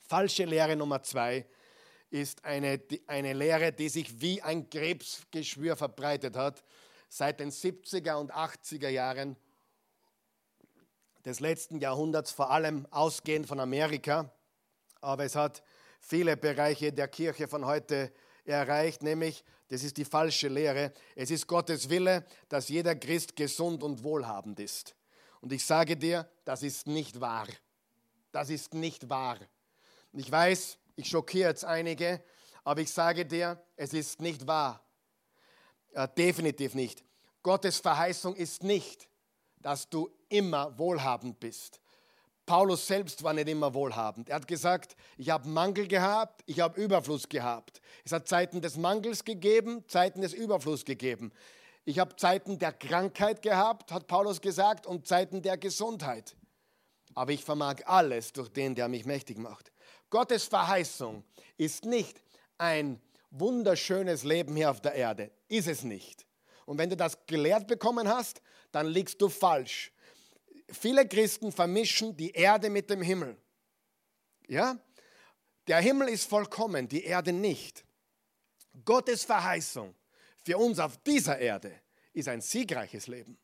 [0.00, 1.46] Falsche Lehre Nummer zwei
[2.10, 6.64] ist eine, eine Lehre, die sich wie ein Krebsgeschwür verbreitet hat
[7.10, 9.36] seit den 70er und 80er Jahren
[11.28, 14.32] des letzten Jahrhunderts, vor allem ausgehend von Amerika.
[15.02, 15.62] aber es hat
[16.00, 18.10] viele Bereiche der Kirche von heute
[18.46, 23.82] erreicht, nämlich, das ist die falsche Lehre, es ist Gottes Wille, dass jeder Christ gesund
[23.82, 24.96] und wohlhabend ist.
[25.42, 27.46] Und ich sage dir, das ist nicht wahr.
[28.32, 29.36] Das ist nicht wahr.
[30.12, 32.24] Und ich weiß, ich schockiere jetzt einige,
[32.64, 34.82] aber ich sage dir, es ist nicht wahr.
[35.92, 37.04] Äh, definitiv nicht.
[37.42, 39.10] Gottes Verheißung ist nicht,
[39.62, 41.80] dass du immer wohlhabend bist.
[42.46, 44.30] Paulus selbst war nicht immer wohlhabend.
[44.30, 47.82] Er hat gesagt, ich habe Mangel gehabt, ich habe Überfluss gehabt.
[48.04, 51.30] Es hat Zeiten des Mangels gegeben, Zeiten des Überflusses gegeben.
[51.84, 56.36] Ich habe Zeiten der Krankheit gehabt, hat Paulus gesagt, und Zeiten der Gesundheit.
[57.14, 59.70] Aber ich vermag alles durch den, der mich mächtig macht.
[60.08, 61.24] Gottes Verheißung
[61.58, 62.22] ist nicht
[62.56, 65.30] ein wunderschönes Leben hier auf der Erde.
[65.48, 66.26] Ist es nicht.
[66.64, 68.40] Und wenn du das gelehrt bekommen hast,
[68.72, 69.92] dann liegst du falsch.
[70.70, 73.36] Viele Christen vermischen die Erde mit dem Himmel.
[74.46, 74.78] Ja?
[75.66, 77.84] Der Himmel ist vollkommen, die Erde nicht.
[78.84, 79.94] Gottes Verheißung
[80.44, 81.72] für uns auf dieser Erde
[82.12, 83.38] ist ein siegreiches Leben.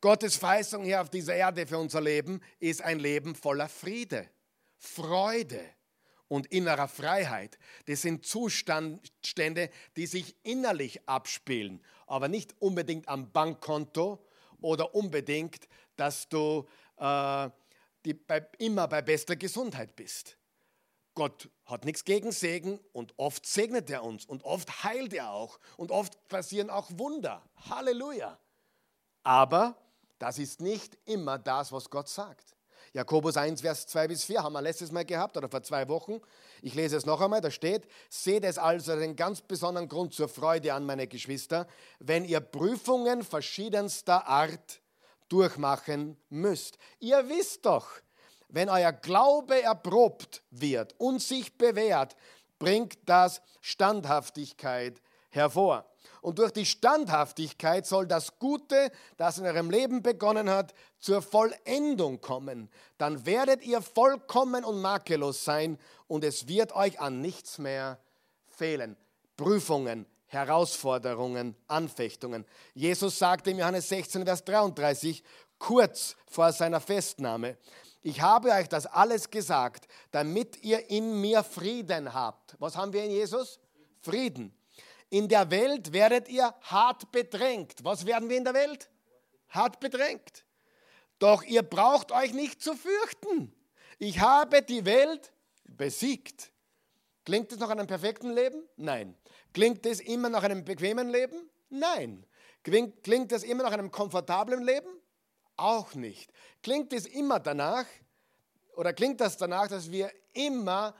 [0.00, 4.28] Gottes Verheißung hier auf dieser Erde für unser Leben ist ein Leben voller Friede,
[4.78, 5.64] Freude
[6.28, 7.58] und innerer Freiheit.
[7.86, 14.22] Das sind Zustände, die sich innerlich abspielen, aber nicht unbedingt am Bankkonto
[14.60, 17.48] oder unbedingt, dass du äh,
[18.04, 20.36] die, bei, immer bei bester Gesundheit bist.
[21.14, 25.58] Gott hat nichts gegen Segen und oft segnet er uns und oft heilt er auch
[25.78, 27.42] und oft passieren auch Wunder.
[27.70, 28.38] Halleluja.
[29.22, 29.76] Aber
[30.18, 32.56] das ist nicht immer das, was Gott sagt.
[32.94, 36.20] Jakobus 1, Vers 2 bis 4 haben wir letztes Mal gehabt oder vor zwei Wochen.
[36.60, 40.28] Ich lese es noch einmal, da steht, seht es also den ganz besonderen Grund zur
[40.28, 41.66] Freude an, meine Geschwister,
[42.00, 44.82] wenn ihr Prüfungen verschiedenster Art
[45.30, 46.76] durchmachen müsst.
[46.98, 47.88] Ihr wisst doch,
[48.48, 52.14] wenn euer Glaube erprobt wird und sich bewährt,
[52.58, 55.00] bringt das Standhaftigkeit
[55.30, 55.91] hervor.
[56.22, 62.20] Und durch die Standhaftigkeit soll das Gute, das in eurem Leben begonnen hat, zur Vollendung
[62.20, 62.70] kommen.
[62.96, 67.98] Dann werdet ihr vollkommen und makellos sein und es wird euch an nichts mehr
[68.46, 68.96] fehlen.
[69.36, 72.46] Prüfungen, Herausforderungen, Anfechtungen.
[72.72, 75.24] Jesus sagte in Johannes 16, Vers 33,
[75.58, 77.56] kurz vor seiner Festnahme,
[78.00, 82.54] ich habe euch das alles gesagt, damit ihr in mir Frieden habt.
[82.60, 83.58] Was haben wir in Jesus?
[84.00, 84.56] Frieden.
[85.12, 87.84] In der Welt werdet ihr hart bedrängt.
[87.84, 88.88] Was werden wir in der Welt?
[89.50, 90.46] Hart bedrängt.
[91.18, 93.54] Doch ihr braucht euch nicht zu fürchten.
[93.98, 96.50] Ich habe die Welt besiegt.
[97.26, 98.66] Klingt es nach einem perfekten Leben?
[98.76, 99.14] Nein.
[99.52, 101.50] Klingt es immer nach einem bequemen Leben?
[101.68, 102.24] Nein.
[102.62, 104.88] Klingt, klingt es immer nach einem komfortablen Leben?
[105.56, 106.32] Auch nicht.
[106.62, 107.84] Klingt es immer danach,
[108.76, 110.94] oder klingt das danach, dass wir immer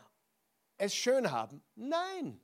[0.77, 1.65] es schön haben?
[1.75, 2.43] Nein.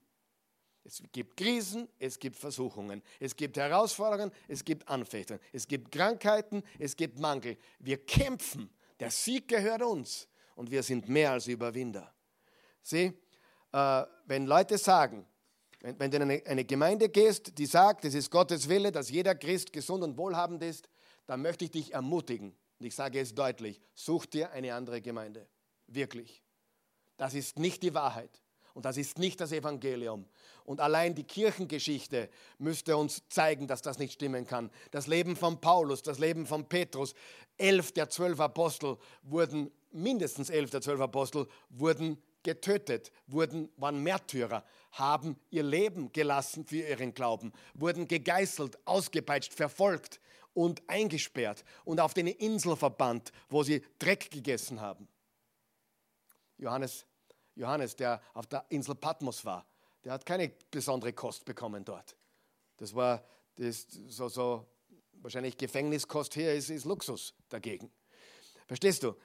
[0.89, 6.63] Es gibt Krisen, es gibt Versuchungen, es gibt Herausforderungen, es gibt Anfechtungen, es gibt Krankheiten,
[6.79, 7.59] es gibt Mangel.
[7.79, 8.71] Wir kämpfen.
[8.99, 12.11] Der Sieg gehört uns und wir sind mehr als Überwinder.
[12.83, 13.13] Sieh,
[13.73, 15.27] äh, wenn Leute sagen,
[15.81, 19.11] wenn, wenn du in eine, eine Gemeinde gehst, die sagt, es ist Gottes Wille, dass
[19.11, 20.89] jeder Christ gesund und wohlhabend ist,
[21.27, 22.57] dann möchte ich dich ermutigen.
[22.79, 25.47] Und ich sage es deutlich, such dir eine andere Gemeinde.
[25.87, 26.43] Wirklich.
[27.19, 28.41] Das ist nicht die Wahrheit.
[28.75, 30.27] Und das ist nicht das Evangelium.
[30.65, 32.29] Und allein die Kirchengeschichte
[32.59, 34.71] müsste uns zeigen, dass das nicht stimmen kann.
[34.91, 37.15] Das Leben von Paulus, das Leben von Petrus,
[37.57, 44.65] elf der zwölf Apostel wurden, mindestens elf der zwölf Apostel wurden getötet, wurden, waren Märtyrer,
[44.93, 50.21] haben ihr Leben gelassen für ihren Glauben, wurden gegeißelt, ausgepeitscht, verfolgt
[50.55, 55.09] und eingesperrt und auf eine Insel verbannt, wo sie Dreck gegessen haben.
[56.57, 57.07] Johannes
[57.59, 59.67] Johannes, der auf der Insel Patmos war,
[60.05, 62.17] der hat keine besondere Kost bekommen dort.
[62.77, 63.25] Das war
[63.57, 64.67] das, so, so,
[65.15, 67.91] wahrscheinlich Gefängniskost hier ist, ist Luxus dagegen.
[68.69, 69.17] Verstehst du?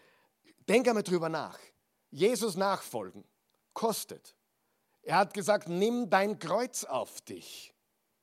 [0.68, 1.60] Denk einmal drüber nach.
[2.10, 3.24] Jesus nachfolgen
[3.74, 4.36] kostet.
[5.04, 7.74] Er hat gesagt, nimm dein Kreuz auf dich.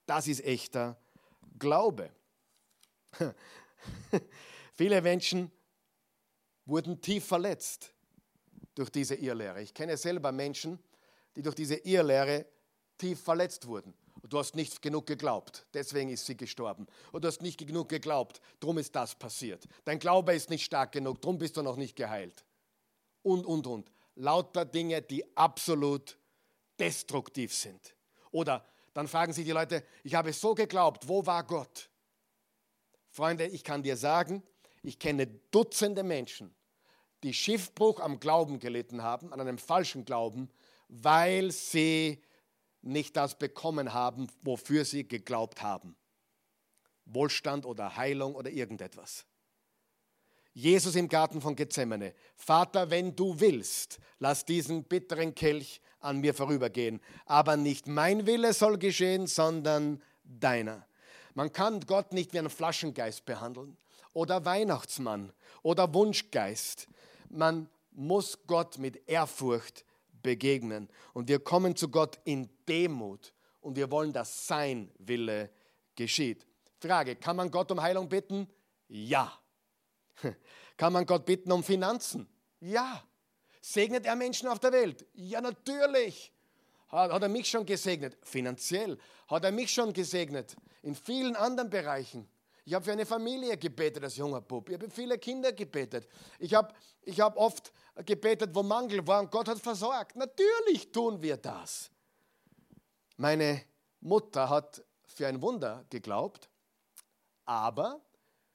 [0.06, 1.00] Das ist echter
[1.58, 2.10] Glaube.
[4.74, 5.52] Viele Menschen
[6.64, 7.94] wurden tief verletzt
[8.74, 9.62] durch diese Irrlehre.
[9.62, 10.78] Ich kenne selber Menschen,
[11.36, 12.46] die durch diese Irrlehre
[12.98, 13.94] tief verletzt wurden.
[14.22, 16.86] Und du hast nicht genug geglaubt, deswegen ist sie gestorben.
[17.12, 19.66] Und du hast nicht genug geglaubt, darum ist das passiert.
[19.84, 22.44] Dein Glaube ist nicht stark genug, darum bist du noch nicht geheilt.
[23.22, 23.90] Und, und, und.
[24.16, 26.18] Lauter Dinge, die absolut
[26.78, 27.94] destruktiv sind.
[28.30, 31.88] Oder dann fragen sich die Leute, ich habe so geglaubt, wo war Gott?
[33.08, 34.42] Freunde, ich kann dir sagen,
[34.82, 36.54] ich kenne Dutzende Menschen,
[37.22, 40.50] die Schiffbruch am Glauben gelitten haben, an einem falschen Glauben,
[40.88, 42.22] weil sie
[42.82, 45.96] nicht das bekommen haben, wofür sie geglaubt haben.
[47.04, 49.26] Wohlstand oder Heilung oder irgendetwas.
[50.52, 52.14] Jesus im Garten von Gethsemane.
[52.36, 57.00] Vater, wenn du willst, lass diesen bitteren Kelch an mir vorübergehen.
[57.26, 60.86] Aber nicht mein Wille soll geschehen, sondern deiner.
[61.34, 63.76] Man kann Gott nicht wie einen Flaschengeist behandeln
[64.12, 66.88] oder Weihnachtsmann oder Wunschgeist.
[67.30, 69.84] Man muss Gott mit Ehrfurcht
[70.22, 70.88] begegnen.
[71.12, 75.50] Und wir kommen zu Gott in Demut und wir wollen, dass sein Wille
[75.94, 76.46] geschieht.
[76.78, 78.48] Frage, kann man Gott um Heilung bitten?
[78.88, 79.38] Ja.
[80.76, 82.26] Kann man Gott bitten um Finanzen?
[82.60, 83.04] Ja.
[83.60, 85.06] Segnet er Menschen auf der Welt?
[85.12, 86.32] Ja, natürlich.
[86.88, 88.16] Hat, er mich schon gesegnet?
[88.22, 88.98] Finanziell.
[89.28, 90.56] Hat er mich schon gesegnet?
[90.82, 92.28] In vielen anderen Bereichen.
[92.70, 94.68] Ich habe für eine Familie gebetet als junger Bub.
[94.68, 96.06] Ich habe für viele Kinder gebetet.
[96.38, 97.72] Ich habe ich hab oft
[98.06, 100.14] gebetet, wo Mangel war und Gott hat versorgt.
[100.14, 101.90] Natürlich tun wir das.
[103.16, 103.64] Meine
[103.98, 106.48] Mutter hat für ein Wunder geglaubt,
[107.44, 108.00] aber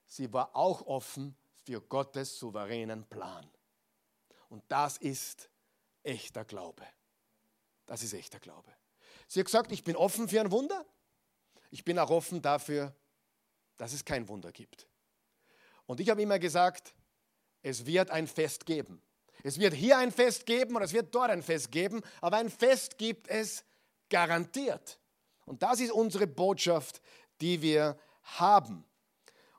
[0.06, 3.46] sie war auch offen für Gottes souveränen Plan.
[4.48, 5.50] Und das ist
[6.02, 6.86] echter Glaube.
[7.84, 8.72] Das ist echter Glaube.
[9.28, 10.86] Sie hat gesagt, ich bin offen für ein Wunder.
[11.70, 12.96] Ich bin auch offen dafür,
[13.76, 14.86] dass es kein Wunder gibt.
[15.86, 16.94] Und ich habe immer gesagt,
[17.62, 19.02] es wird ein Fest geben.
[19.42, 22.50] Es wird hier ein Fest geben und es wird dort ein Fest geben, aber ein
[22.50, 23.64] Fest gibt es
[24.08, 24.98] garantiert.
[25.44, 27.00] Und das ist unsere Botschaft,
[27.40, 28.84] die wir haben.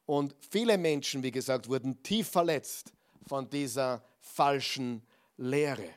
[0.05, 2.93] Und viele Menschen, wie gesagt, wurden tief verletzt
[3.27, 5.05] von dieser falschen
[5.37, 5.89] Lehre.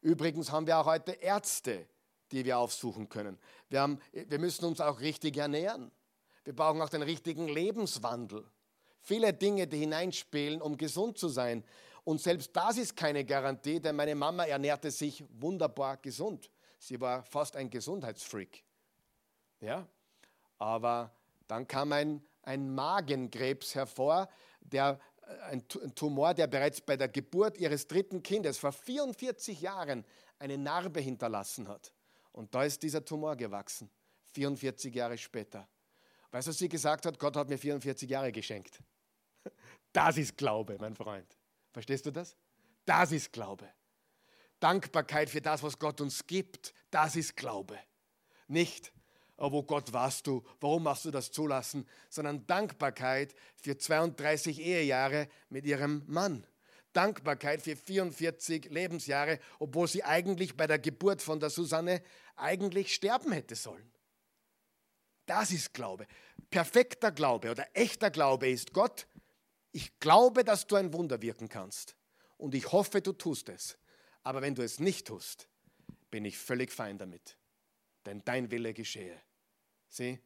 [0.00, 1.88] Übrigens haben wir auch heute Ärzte,
[2.32, 3.38] die wir aufsuchen können.
[3.68, 5.90] Wir, haben, wir müssen uns auch richtig ernähren.
[6.46, 8.48] Wir brauchen auch den richtigen Lebenswandel.
[9.00, 11.64] Viele Dinge, die hineinspielen, um gesund zu sein.
[12.04, 16.48] Und selbst das ist keine Garantie, denn meine Mama ernährte sich wunderbar gesund.
[16.78, 18.62] Sie war fast ein Gesundheitsfreak.
[19.58, 19.88] Ja?
[20.56, 21.10] Aber
[21.48, 24.28] dann kam ein, ein Magenkrebs hervor,
[24.60, 30.04] der, äh, ein Tumor, der bereits bei der Geburt ihres dritten Kindes vor 44 Jahren
[30.38, 31.92] eine Narbe hinterlassen hat.
[32.30, 33.90] Und da ist dieser Tumor gewachsen,
[34.26, 35.66] 44 Jahre später.
[36.30, 37.18] Weißt du, was sie gesagt hat?
[37.18, 38.80] Gott hat mir 44 Jahre geschenkt.
[39.92, 41.26] Das ist Glaube, mein Freund.
[41.72, 42.36] Verstehst du das?
[42.84, 43.68] Das ist Glaube.
[44.60, 47.78] Dankbarkeit für das, was Gott uns gibt, das ist Glaube.
[48.48, 48.92] Nicht,
[49.36, 55.28] oh, wo Gott warst du, warum machst du das zulassen, sondern Dankbarkeit für 32 Ehejahre
[55.48, 56.46] mit ihrem Mann.
[56.92, 62.02] Dankbarkeit für 44 Lebensjahre, obwohl sie eigentlich bei der Geburt von der Susanne
[62.36, 63.92] eigentlich sterben hätte sollen.
[65.26, 66.06] Das ist Glaube.
[66.50, 69.06] Perfekter Glaube oder echter Glaube ist Gott.
[69.72, 71.96] Ich glaube, dass du ein Wunder wirken kannst.
[72.38, 73.76] Und ich hoffe, du tust es.
[74.22, 75.48] Aber wenn du es nicht tust,
[76.10, 77.36] bin ich völlig fein damit.
[78.06, 79.20] Denn dein Wille geschehe.
[79.88, 80.20] Sieh,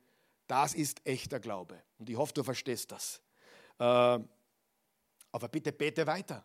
[0.47, 1.83] das ist echter Glaube.
[1.99, 3.21] Und ich hoffe, du verstehst das.
[3.79, 3.85] Äh,
[5.33, 6.45] aber bitte bete weiter.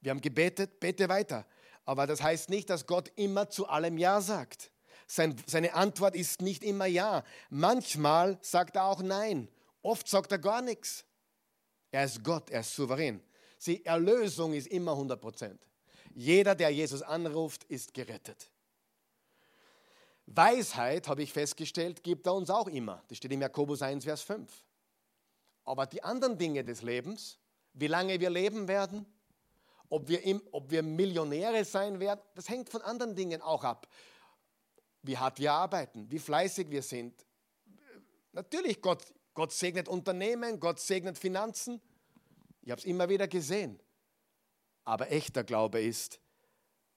[0.00, 1.46] Wir haben gebetet, bete weiter.
[1.84, 4.71] Aber das heißt nicht, dass Gott immer zu allem Ja sagt.
[5.12, 7.22] Sein, seine Antwort ist nicht immer Ja.
[7.50, 9.46] Manchmal sagt er auch Nein.
[9.82, 11.04] Oft sagt er gar nichts.
[11.90, 13.22] Er ist Gott, er ist souverän.
[13.66, 15.68] Die Erlösung ist immer 100 Prozent.
[16.14, 18.50] Jeder, der Jesus anruft, ist gerettet.
[20.24, 23.02] Weisheit, habe ich festgestellt, gibt er uns auch immer.
[23.08, 24.50] Das steht im Jakobus 1, Vers 5.
[25.64, 27.38] Aber die anderen Dinge des Lebens,
[27.74, 29.04] wie lange wir leben werden,
[29.90, 33.86] ob wir, im, ob wir Millionäre sein werden, das hängt von anderen Dingen auch ab.
[35.02, 37.26] Wie hart wir arbeiten, wie fleißig wir sind.
[38.32, 41.80] Natürlich, Gott, Gott segnet Unternehmen, Gott segnet Finanzen.
[42.62, 43.80] Ich habe es immer wieder gesehen.
[44.84, 46.20] Aber echter Glaube ist,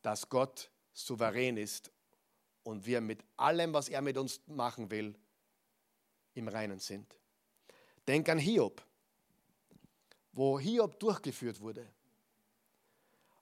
[0.01, 1.91] dass Gott souverän ist
[2.63, 5.17] und wir mit allem, was er mit uns machen will,
[6.33, 7.19] im Reinen sind.
[8.07, 8.85] Denk an Hiob,
[10.31, 11.87] wo Hiob durchgeführt wurde.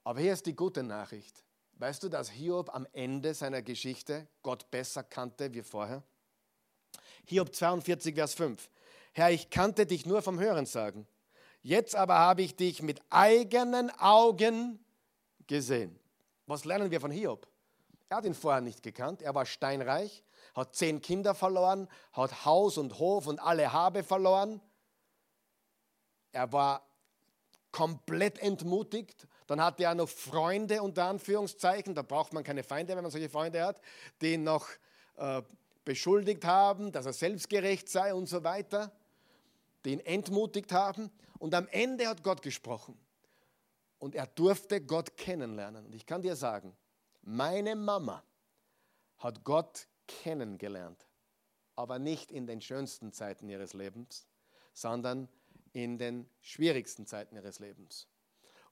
[0.04, 1.43] Aber hier ist die gute Nachricht.
[1.84, 6.01] Weißt du, dass Hiob am Ende seiner Geschichte Gott besser kannte wie vorher?
[7.26, 8.70] Hiob 42, Vers 5.
[9.12, 11.05] Herr, ich kannte dich nur vom Hören sagen.
[11.62, 14.80] Jetzt aber habe ich dich mit eigenen Augen
[15.45, 15.99] gesehen.
[16.47, 17.49] Was lernen wir von Hiob?
[18.07, 19.22] Er hat ihn vorher nicht gekannt.
[19.22, 20.24] Er war steinreich,
[20.55, 24.62] hat zehn Kinder verloren, hat Haus und Hof und alle Habe verloren.
[26.32, 26.88] Er war
[27.74, 29.28] komplett entmutigt.
[29.48, 31.96] Dann hatte er noch Freunde unter Anführungszeichen.
[31.96, 33.80] Da braucht man keine Feinde, wenn man solche Freunde hat,
[34.22, 34.68] die ihn noch
[35.18, 35.41] äh,
[35.86, 38.91] beschuldigt haben, dass er selbstgerecht sei und so weiter,
[39.86, 41.12] die ihn entmutigt haben.
[41.39, 42.98] Und am Ende hat Gott gesprochen.
[44.04, 45.86] und er durfte Gott kennenlernen.
[45.86, 46.76] Und ich kann dir sagen,
[47.22, 48.22] meine Mama
[49.18, 51.08] hat Gott kennengelernt,
[51.78, 54.28] aber nicht in den schönsten Zeiten ihres Lebens,
[54.74, 55.30] sondern
[55.72, 58.10] in den schwierigsten Zeiten ihres Lebens.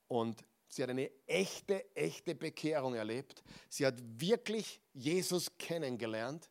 [0.10, 3.44] Und sie hat eine echte, echte Bekehrung erlebt.
[3.70, 6.50] Sie hat wirklich Jesus kennengelernt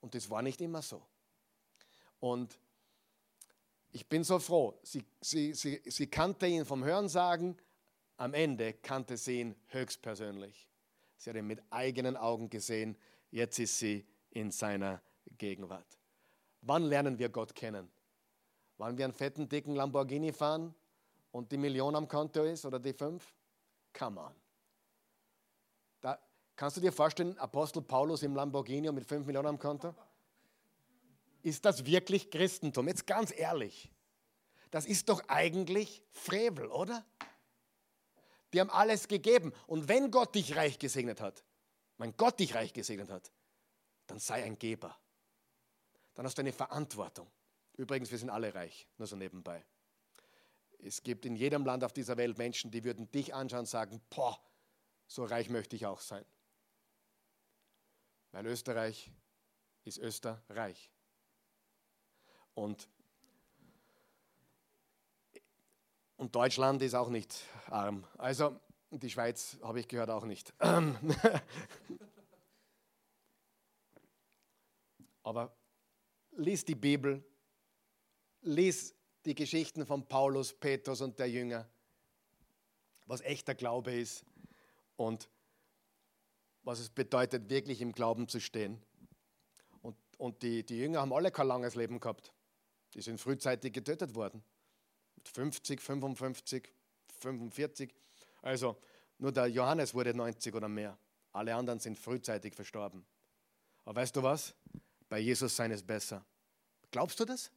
[0.00, 1.06] und das war nicht immer so.
[2.20, 2.58] Und
[3.92, 7.56] ich bin so froh, sie, sie, sie, sie kannte ihn vom Hörensagen,
[8.16, 10.68] am Ende kannte sie ihn höchstpersönlich.
[11.16, 12.96] Sie hat ihn mit eigenen Augen gesehen,
[13.30, 15.02] jetzt ist sie in seiner
[15.36, 15.98] Gegenwart.
[16.62, 17.90] Wann lernen wir Gott kennen?
[18.78, 20.74] Wann wir einen fetten, dicken Lamborghini fahren
[21.30, 23.34] und die Million am Konto ist oder die fünf?
[24.00, 24.34] Come.
[26.00, 26.18] Da,
[26.56, 29.94] kannst du dir vorstellen, Apostel Paulus im Lamborghini und mit fünf Millionen am Konto?
[31.42, 32.88] Ist das wirklich Christentum?
[32.88, 33.92] Jetzt ganz ehrlich.
[34.70, 37.04] Das ist doch eigentlich Frevel, oder?
[38.54, 39.52] Die haben alles gegeben.
[39.66, 41.44] Und wenn Gott dich reich gesegnet hat,
[41.98, 43.30] wenn Gott dich reich gesegnet hat,
[44.06, 44.96] dann sei ein Geber.
[46.14, 47.30] Dann hast du eine Verantwortung.
[47.76, 49.62] Übrigens, wir sind alle reich, nur so nebenbei.
[50.82, 54.00] Es gibt in jedem Land auf dieser Welt Menschen, die würden dich anschauen und sagen,
[54.10, 54.40] boah,
[55.06, 56.24] so reich möchte ich auch sein.
[58.32, 59.10] Weil Österreich
[59.84, 60.90] ist Österreich.
[62.54, 62.88] Und,
[66.16, 68.06] und Deutschland ist auch nicht arm.
[68.18, 68.58] Also
[68.90, 70.52] die Schweiz habe ich gehört auch nicht.
[75.22, 75.56] Aber
[76.32, 77.24] lies die Bibel,
[78.42, 78.94] lies
[79.24, 81.68] die Geschichten von Paulus, Petrus und der Jünger,
[83.06, 84.24] was echter Glaube ist
[84.96, 85.28] und
[86.62, 88.80] was es bedeutet, wirklich im Glauben zu stehen.
[89.82, 92.32] Und, und die, die Jünger haben alle kein langes Leben gehabt.
[92.94, 94.42] Die sind frühzeitig getötet worden.
[95.16, 96.72] Mit 50, 55,
[97.20, 97.94] 45.
[98.42, 98.76] Also
[99.18, 100.98] nur der Johannes wurde 90 oder mehr.
[101.32, 103.04] Alle anderen sind frühzeitig verstorben.
[103.84, 104.54] Aber weißt du was?
[105.08, 106.24] Bei Jesus sein ist besser.
[106.90, 107.50] Glaubst du das?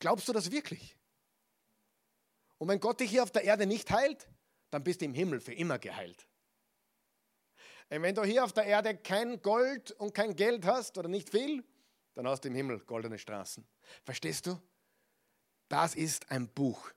[0.00, 0.96] Glaubst du das wirklich?
[2.58, 4.28] Und wenn Gott dich hier auf der Erde nicht heilt,
[4.70, 6.28] dann bist du im Himmel für immer geheilt.
[7.90, 11.30] Und wenn du hier auf der Erde kein Gold und kein Geld hast oder nicht
[11.30, 11.64] viel,
[12.14, 13.66] dann hast du im Himmel goldene Straßen.
[14.04, 14.60] Verstehst du?
[15.68, 16.90] Das ist ein Buch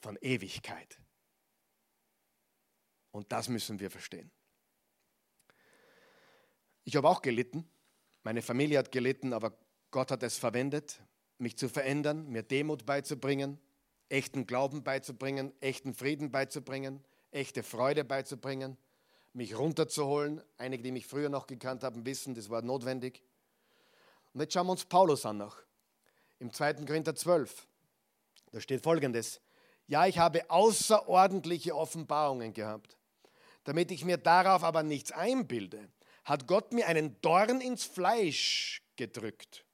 [0.00, 0.98] von Ewigkeit.
[3.12, 4.30] Und das müssen wir verstehen.
[6.82, 7.68] Ich habe auch gelitten.
[8.24, 9.56] Meine Familie hat gelitten, aber
[9.90, 11.00] Gott hat es verwendet
[11.38, 13.58] mich zu verändern, mir Demut beizubringen,
[14.08, 18.76] echten Glauben beizubringen, echten Frieden beizubringen, echte Freude beizubringen,
[19.32, 20.42] mich runterzuholen.
[20.58, 23.22] Einige, die mich früher noch gekannt haben, wissen, das war notwendig.
[24.32, 25.56] Und jetzt schauen wir uns Paulus an noch.
[26.38, 26.74] Im 2.
[26.84, 27.66] Korinther 12.
[28.52, 29.40] Da steht folgendes.
[29.86, 32.96] Ja, ich habe außerordentliche Offenbarungen gehabt.
[33.64, 35.88] Damit ich mir darauf aber nichts einbilde,
[36.24, 39.64] hat Gott mir einen Dorn ins Fleisch gedrückt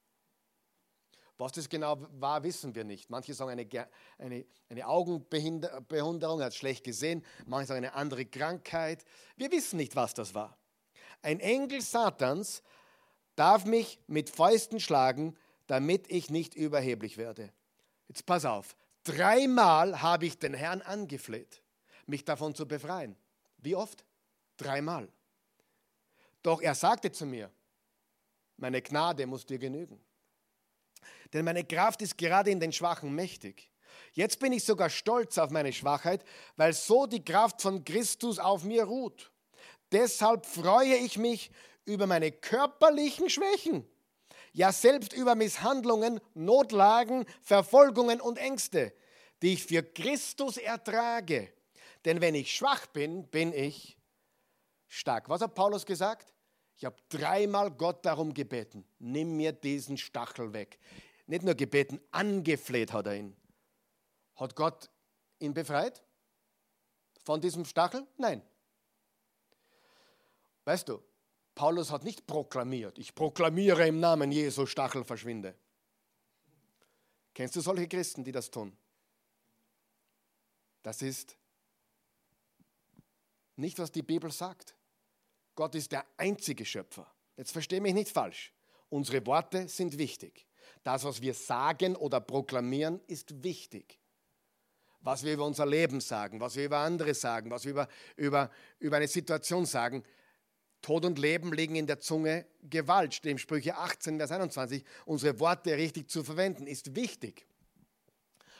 [1.41, 3.09] was das genau war, wissen wir nicht.
[3.09, 3.67] Manche sagen eine,
[4.19, 7.25] eine, eine Augenbehinderung, er hat schlecht gesehen.
[7.47, 9.03] Manche sagen eine andere Krankheit.
[9.37, 10.55] Wir wissen nicht, was das war.
[11.23, 12.61] Ein Engel Satans
[13.35, 15.35] darf mich mit Fäusten schlagen,
[15.65, 17.51] damit ich nicht überheblich werde.
[18.07, 18.75] Jetzt pass auf.
[19.03, 21.63] Dreimal habe ich den Herrn angefleht,
[22.05, 23.15] mich davon zu befreien.
[23.57, 24.05] Wie oft?
[24.57, 25.09] Dreimal.
[26.43, 27.49] Doch er sagte zu mir,
[28.57, 29.99] meine Gnade muss dir genügen.
[31.33, 33.71] Denn meine Kraft ist gerade in den Schwachen mächtig.
[34.13, 36.23] Jetzt bin ich sogar stolz auf meine Schwachheit,
[36.57, 39.31] weil so die Kraft von Christus auf mir ruht.
[39.91, 41.51] Deshalb freue ich mich
[41.85, 43.87] über meine körperlichen Schwächen,
[44.53, 48.93] ja selbst über Misshandlungen, Notlagen, Verfolgungen und Ängste,
[49.41, 51.51] die ich für Christus ertrage.
[52.05, 53.97] Denn wenn ich schwach bin, bin ich
[54.87, 55.29] stark.
[55.29, 56.33] Was hat Paulus gesagt?
[56.81, 60.79] Ich habe dreimal Gott darum gebeten, nimm mir diesen Stachel weg.
[61.27, 63.37] Nicht nur gebeten, angefleht hat er ihn.
[64.35, 64.89] Hat Gott
[65.37, 66.01] ihn befreit
[67.23, 68.07] von diesem Stachel?
[68.17, 68.41] Nein.
[70.65, 71.03] Weißt du,
[71.53, 75.53] Paulus hat nicht proklamiert, ich proklamiere im Namen Jesu, Stachel verschwinde.
[77.35, 78.75] Kennst du solche Christen, die das tun?
[80.81, 81.37] Das ist
[83.55, 84.75] nicht, was die Bibel sagt.
[85.61, 87.05] Gott ist der einzige Schöpfer.
[87.37, 88.51] Jetzt verstehe mich nicht falsch.
[88.89, 90.47] Unsere Worte sind wichtig.
[90.81, 93.99] Das, was wir sagen oder proklamieren, ist wichtig.
[95.01, 98.49] Was wir über unser Leben sagen, was wir über andere sagen, was wir über, über,
[98.79, 100.03] über eine Situation sagen.
[100.81, 104.83] Tod und Leben liegen in der Zunge Gewalt, steht im Sprüche 18, Vers 21.
[105.05, 107.45] Unsere Worte richtig zu verwenden, ist wichtig.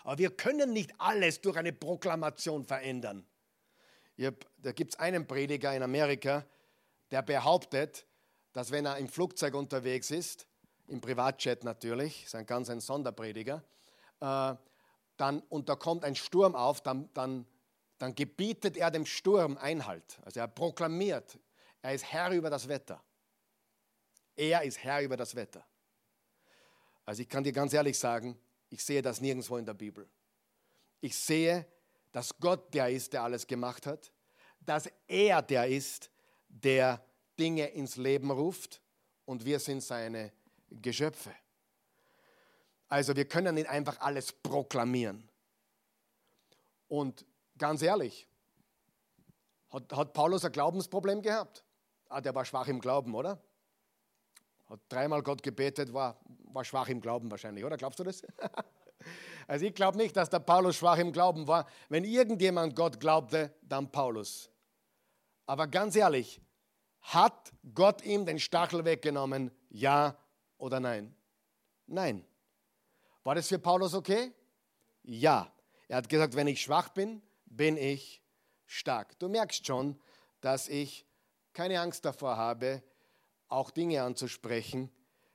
[0.03, 3.25] Aber wir können nicht alles durch eine Proklamation verändern.
[4.21, 6.45] Hab, da gibt es einen Prediger in Amerika,
[7.11, 8.05] der behauptet,
[8.53, 10.47] dass wenn er im Flugzeug unterwegs ist,
[10.87, 13.63] im Privatjet natürlich, ist ein ganz ein Sonderprediger,
[14.19, 14.55] äh,
[15.17, 17.45] dann, und da kommt ein Sturm auf, dann, dann,
[17.97, 20.19] dann gebietet er dem Sturm Einhalt.
[20.23, 21.37] Also er proklamiert,
[21.81, 23.01] er ist Herr über das Wetter.
[24.35, 25.65] Er ist Herr über das Wetter.
[27.05, 28.39] Also ich kann dir ganz ehrlich sagen,
[28.69, 30.09] ich sehe das nirgendwo in der Bibel.
[31.01, 31.65] Ich sehe,
[32.11, 34.11] dass Gott der ist, der alles gemacht hat,
[34.59, 36.09] dass er der ist,
[36.51, 37.03] der
[37.39, 38.81] Dinge ins Leben ruft
[39.25, 40.31] und wir sind seine
[40.69, 41.31] Geschöpfe.
[42.87, 45.27] Also wir können nicht einfach alles proklamieren.
[46.87, 47.25] Und
[47.57, 48.27] ganz ehrlich,
[49.69, 51.63] hat, hat Paulus ein Glaubensproblem gehabt?
[52.09, 53.41] Ah, der war schwach im Glauben, oder?
[54.69, 56.19] Hat dreimal Gott gebetet, war,
[56.51, 57.77] war schwach im Glauben wahrscheinlich, oder?
[57.77, 58.21] Glaubst du das?
[59.47, 61.65] also ich glaube nicht, dass der Paulus schwach im Glauben war.
[61.87, 64.50] Wenn irgendjemand Gott glaubte, dann Paulus.
[65.51, 66.39] Aber ganz ehrlich,
[67.01, 69.51] hat Gott ihm den Stachel weggenommen?
[69.67, 70.17] Ja
[70.57, 71.13] oder nein?
[71.87, 72.25] Nein.
[73.25, 74.31] War das für Paulus okay?
[75.03, 75.51] Ja.
[75.89, 78.23] Er hat gesagt, wenn ich schwach bin, bin ich
[78.65, 79.19] stark.
[79.19, 79.99] Du merkst schon,
[80.39, 81.05] dass ich
[81.51, 82.81] keine Angst davor habe,
[83.49, 84.89] auch Dinge anzusprechen,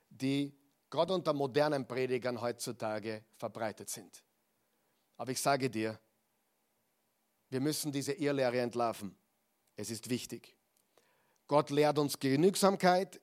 [0.09, 0.57] die
[0.89, 4.23] gerade unter modernen Predigern heutzutage verbreitet sind.
[5.15, 5.99] Aber ich sage dir,
[7.49, 9.15] wir müssen diese Irrlehre entlarven.
[9.77, 10.57] Es ist wichtig.
[11.47, 13.21] Gott lehrt uns Genügsamkeit.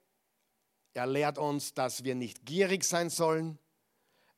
[0.95, 3.59] Er lehrt uns, dass wir nicht gierig sein sollen.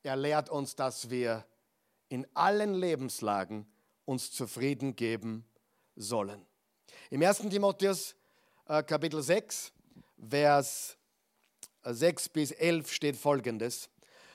[0.02, 1.46] Er lehrt uns, dass wir
[2.08, 3.66] in allen Lebenslagen
[4.04, 5.44] uns zufrieden geben
[5.94, 6.44] sollen.
[7.10, 7.38] Im 1.
[7.50, 8.16] Timotheus
[8.66, 9.72] äh, Kapitel 6
[10.28, 10.96] Vers
[11.84, 13.90] 6 bis 11 steht folgendes.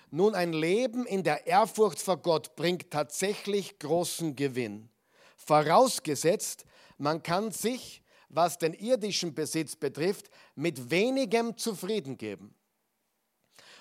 [0.09, 4.89] Nun, ein Leben in der Ehrfurcht vor Gott bringt tatsächlich großen Gewinn.
[5.37, 6.65] Vorausgesetzt,
[7.01, 12.55] man kann sich, was den irdischen Besitz betrifft, mit wenigem zufrieden geben.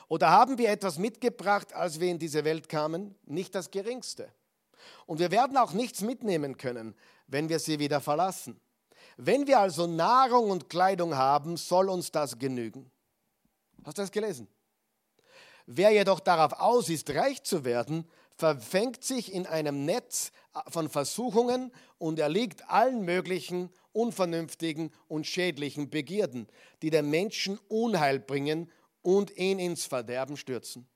[0.09, 3.15] Oder haben wir etwas mitgebracht, als wir in diese Welt kamen?
[3.27, 4.33] Nicht das geringste.
[5.07, 6.97] Und wir werden auch nichts mitnehmen können,
[7.29, 8.61] wenn wir sie wieder verlassen.
[9.17, 12.91] Wenn wir also Nahrung und Kleidung haben, soll uns das genügen.
[13.85, 14.49] Hast du das gelesen?
[15.67, 20.33] Wer jedoch darauf aus ist, reich zu werden, verfängt sich in einem Netz
[20.69, 26.47] von Versuchungen und erliegt allen möglichen unvernünftigen und schädlichen Begierden,
[26.83, 28.71] die dem Menschen Unheil bringen
[29.03, 30.89] und ihn ins Verderben stürzen.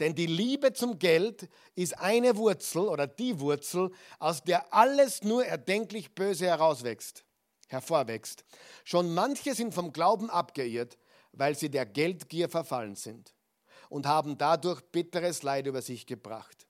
[0.00, 5.44] Denn die Liebe zum Geld ist eine Wurzel oder die Wurzel, aus der alles nur
[5.44, 7.26] erdenklich Böse herauswächst
[7.68, 8.44] hervorwächst.
[8.84, 10.98] Schon manche sind vom Glauben abgeirrt,
[11.32, 13.34] weil sie der Geldgier verfallen sind
[13.88, 16.66] und haben dadurch bitteres Leid über sich gebracht.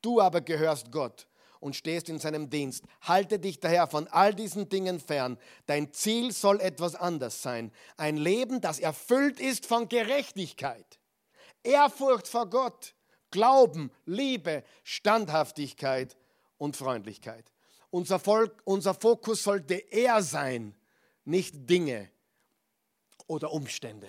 [0.00, 1.26] Du aber gehörst Gott
[1.60, 2.84] und stehst in seinem Dienst.
[3.02, 5.38] Halte dich daher von all diesen Dingen fern.
[5.66, 7.72] Dein Ziel soll etwas anders sein.
[7.96, 10.98] Ein Leben, das erfüllt ist von Gerechtigkeit,
[11.62, 12.94] Ehrfurcht vor Gott,
[13.30, 16.16] Glauben, Liebe, Standhaftigkeit
[16.56, 17.52] und Freundlichkeit.
[17.90, 20.74] Unser, Volk, unser Fokus sollte er sein,
[21.24, 22.10] nicht Dinge
[23.26, 24.08] oder Umstände,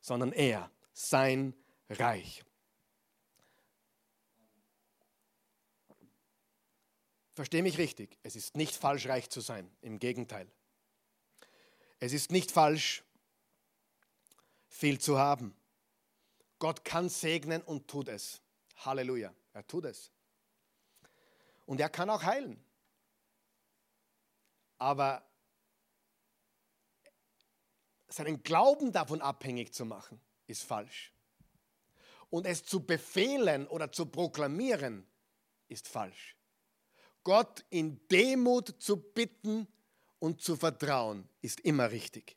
[0.00, 1.54] sondern er, sein
[1.90, 2.44] Reich.
[7.34, 10.48] Verstehe mich richtig, es ist nicht falsch, reich zu sein, im Gegenteil.
[11.98, 13.02] Es ist nicht falsch,
[14.68, 15.56] viel zu haben.
[16.60, 18.40] Gott kann segnen und tut es.
[18.76, 20.12] Halleluja, er tut es.
[21.66, 22.64] Und er kann auch heilen.
[24.78, 25.28] Aber
[28.08, 31.12] seinen Glauben davon abhängig zu machen, ist falsch.
[32.30, 35.06] Und es zu befehlen oder zu proklamieren,
[35.68, 36.33] ist falsch.
[37.24, 39.66] Gott in Demut zu bitten
[40.18, 42.36] und zu vertrauen, ist immer richtig.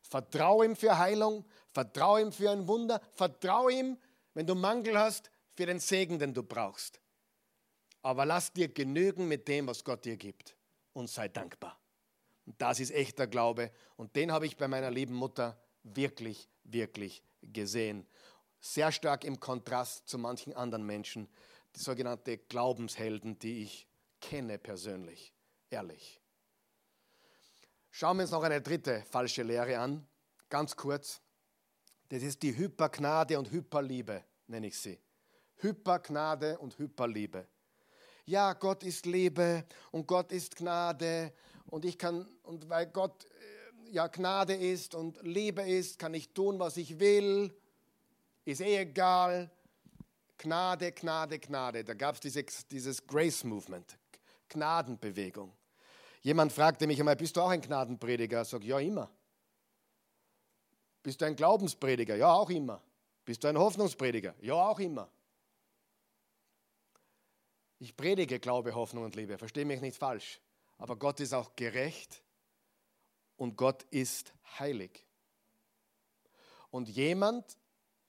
[0.00, 3.98] Vertraue ihm für Heilung, vertraue ihm für ein Wunder, vertraue ihm,
[4.34, 7.00] wenn du Mangel hast, für den Segen, den du brauchst.
[8.02, 10.56] Aber lass dir genügen mit dem, was Gott dir gibt
[10.92, 11.78] und sei dankbar.
[12.46, 17.22] Und das ist echter Glaube und den habe ich bei meiner lieben Mutter wirklich, wirklich
[17.42, 18.06] gesehen.
[18.60, 21.28] Sehr stark im Kontrast zu manchen anderen Menschen,
[21.76, 23.86] die sogenannte Glaubenshelden, die ich
[24.22, 25.34] kenne persönlich,
[25.68, 26.18] ehrlich.
[27.90, 30.08] Schauen wir uns noch eine dritte falsche Lehre an,
[30.48, 31.20] ganz kurz.
[32.08, 34.98] Das ist die Hypergnade und Hyperliebe, nenne ich sie.
[35.56, 37.46] Hypergnade und Hyperliebe
[38.26, 41.32] ja, Gott ist Liebe und Gott ist Gnade
[41.66, 46.32] und ich kann, und weil Gott äh, ja Gnade ist und Liebe ist, kann ich
[46.32, 47.54] tun, was ich will,
[48.44, 49.50] ist eh egal,
[50.38, 51.84] Gnade, Gnade, Gnade.
[51.84, 53.98] Da gab es dieses, dieses Grace Movement,
[54.52, 55.52] Gnadenbewegung.
[56.22, 58.42] Jemand fragte mich einmal, bist du auch ein Gnadenprediger?
[58.42, 59.10] Ich sage, ja, immer.
[61.02, 62.16] Bist du ein Glaubensprediger?
[62.16, 62.80] Ja, auch immer.
[63.24, 64.34] Bist du ein Hoffnungsprediger?
[64.40, 65.10] Ja, auch immer.
[67.78, 69.38] Ich predige Glaube, Hoffnung und Liebe.
[69.38, 70.40] Verstehe mich nicht falsch.
[70.78, 72.22] Aber Gott ist auch gerecht
[73.36, 75.04] und Gott ist heilig.
[76.70, 77.58] Und jemand,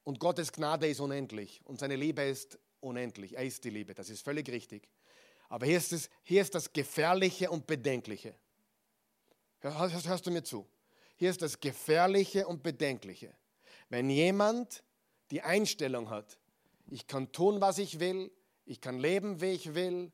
[0.04, 3.36] und Gottes Gnade ist unendlich und seine Liebe ist unendlich.
[3.36, 4.90] Er ist die Liebe, das ist völlig richtig.
[5.54, 8.34] Aber hier ist, es, hier ist das Gefährliche und Bedenkliche.
[9.60, 10.68] Hörst, hörst du mir zu?
[11.16, 13.36] Hier ist das Gefährliche und Bedenkliche.
[13.88, 14.84] Wenn jemand
[15.30, 16.40] die Einstellung hat,
[16.88, 18.32] ich kann tun, was ich will,
[18.66, 20.12] ich kann leben, wie ich will,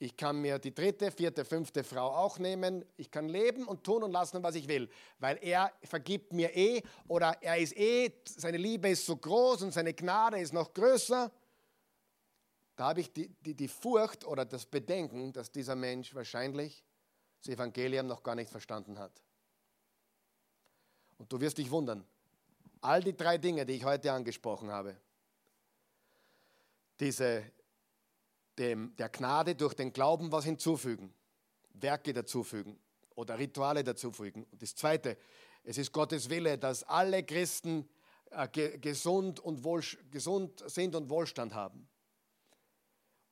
[0.00, 2.84] ich kann mir die dritte, vierte, fünfte Frau auch nehmen.
[2.96, 6.82] Ich kann leben und tun und lassen, was ich will, weil er vergibt mir eh
[7.06, 11.30] oder er ist eh, seine Liebe ist so groß und seine Gnade ist noch größer.
[12.76, 16.84] Da habe ich die, die, die Furcht oder das Bedenken, dass dieser Mensch wahrscheinlich
[17.40, 19.22] das Evangelium noch gar nicht verstanden hat.
[21.18, 22.04] Und du wirst dich wundern,
[22.80, 24.96] all die drei Dinge, die ich heute angesprochen habe,
[26.98, 27.44] diese
[28.58, 31.12] dem, der Gnade durch den Glauben was hinzufügen,
[31.74, 32.78] Werke dazufügen
[33.14, 34.46] oder Rituale dazufügen.
[34.50, 35.16] Und das Zweite,
[35.64, 37.88] es ist Gottes Wille, dass alle Christen
[38.30, 41.88] äh, ge gesund, und wohl, gesund sind und Wohlstand haben.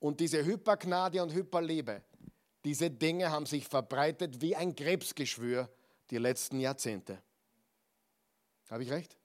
[0.01, 2.03] Und diese Hypergnade und Hyperliebe,
[2.65, 5.69] diese Dinge haben sich verbreitet wie ein Krebsgeschwür
[6.11, 7.23] die letzten Jahrzehnte.
[8.71, 9.17] Habe ich recht?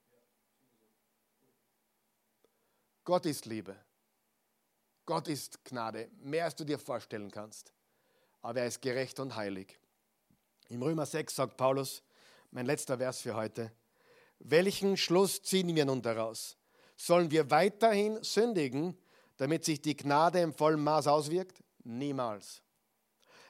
[3.04, 3.76] Gott ist Liebe.
[5.04, 7.72] Gott ist Gnade, mehr als du dir vorstellen kannst.
[8.42, 9.78] Aber er ist gerecht und heilig.
[10.68, 12.02] Im Römer 6 sagt Paulus,
[12.50, 13.72] mein letzter Vers für heute,
[14.40, 16.56] welchen Schluss ziehen wir nun daraus?
[16.96, 18.98] Sollen wir weiterhin sündigen,
[19.36, 21.62] damit sich die Gnade im vollen Maß auswirkt?
[21.84, 22.62] Niemals.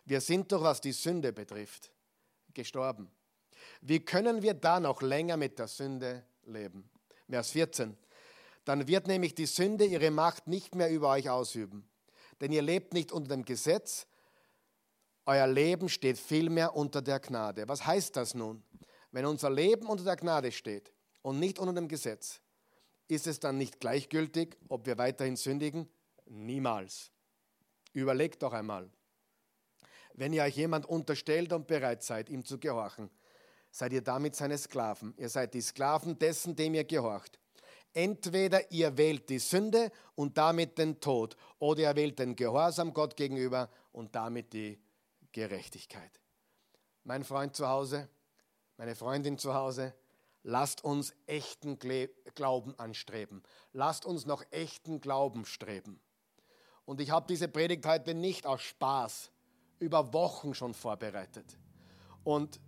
[0.04, 1.92] Wir sind doch, was die Sünde betrifft,
[2.54, 3.10] gestorben.
[3.80, 6.88] Wie können wir da noch länger mit der Sünde leben?
[7.28, 7.96] Vers 14.
[8.64, 11.88] Dann wird nämlich die Sünde ihre Macht nicht mehr über euch ausüben.
[12.40, 14.06] Denn ihr lebt nicht unter dem Gesetz,
[15.24, 17.66] euer Leben steht vielmehr unter der Gnade.
[17.66, 18.62] Was heißt das nun?
[19.10, 22.40] Wenn unser Leben unter der Gnade steht und nicht unter dem Gesetz,
[23.08, 25.88] ist es dann nicht gleichgültig, ob wir weiterhin sündigen?
[26.26, 27.10] Niemals.
[27.92, 28.90] Überlegt doch einmal.
[30.14, 33.10] Wenn ihr euch jemand unterstellt und bereit seid, ihm zu gehorchen,
[33.70, 35.14] seid ihr damit seine Sklaven.
[35.18, 37.38] Ihr seid die Sklaven dessen, dem ihr gehorcht.
[37.92, 43.16] Entweder ihr wählt die Sünde und damit den Tod, oder ihr wählt den Gehorsam Gott
[43.16, 44.78] gegenüber und damit die
[45.32, 46.20] Gerechtigkeit.
[47.04, 48.08] Mein Freund zu Hause,
[48.76, 49.94] meine Freundin zu Hause,
[50.46, 51.76] lasst uns echten
[52.34, 53.42] Glauben anstreben.
[53.72, 56.00] Lasst uns noch echten Glauben streben.
[56.84, 59.32] Und ich habe diese Predigt heute nicht aus Spaß
[59.80, 61.58] über Wochen schon vorbereitet.
[62.24, 62.60] Und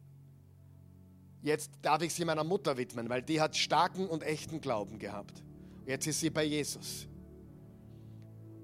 [1.41, 5.45] Jetzt darf ich sie meiner Mutter widmen, weil die hat starken und echten Glauben gehabt.
[5.87, 7.07] Jetzt ist sie bei Jesus.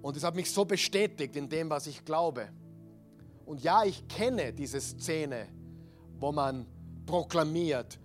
[0.03, 2.49] Und es hat mich so bestätigt in dem, was ich glaube.
[3.47, 5.47] Und ja, ich kenne diese Szene,
[6.19, 6.67] wo man
[7.07, 8.01] proklamiert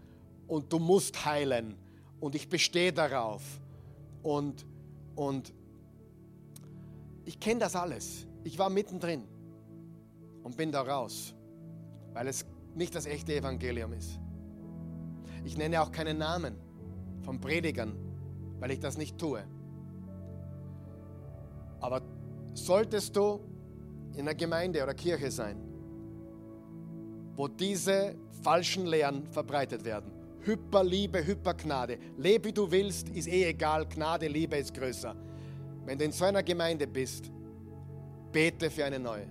[0.50, 1.76] und du musst heilen
[2.20, 3.42] und ich bestehe darauf.
[4.22, 4.66] Und,
[5.16, 5.54] und
[7.24, 8.28] ich kenne das alles.
[8.44, 9.24] Ich war mittendrin
[10.44, 11.34] und bin da raus,
[12.14, 12.46] weil es
[12.76, 14.20] nicht das echte Evangelium ist.
[15.46, 16.56] Ich nenne auch keinen Namen
[17.22, 17.94] von Predigern,
[18.60, 19.44] weil ich das nicht tue.
[21.80, 22.02] Aber
[22.54, 23.40] solltest du
[24.14, 25.58] in einer Gemeinde oder Kirche sein,
[27.36, 30.19] wo diese falschen Lehren verbreitet werden,
[30.50, 35.16] Hyperliebe, Hypergnade, lebe wie du willst, ist eh egal, Gnade, Liebe ist größer.
[35.86, 37.32] Wenn du in so einer Gemeinde bist,
[38.32, 39.28] bete für eine neue.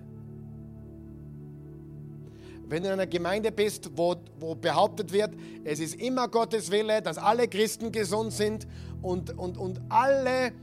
[2.67, 7.01] Wenn du in einer Gemeinde bist, wo, wo behauptet wird, es ist immer Gottes Wille,
[7.01, 8.67] dass alle Christen gesund sind
[9.01, 10.53] und, und, und alle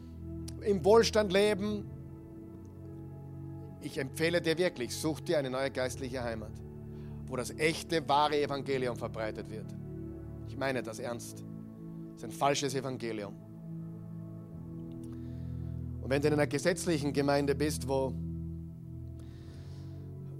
[0.62, 1.90] im Wohlstand leben,
[3.82, 6.52] ich empfehle dir wirklich, such dir eine neue geistliche Heimat,
[7.26, 9.66] wo das echte, wahre Evangelium verbreitet wird.
[10.48, 11.44] Ich meine das ernst.
[12.14, 13.34] Das ist ein falsches Evangelium.
[16.02, 18.14] Und wenn du in einer gesetzlichen Gemeinde bist, wo,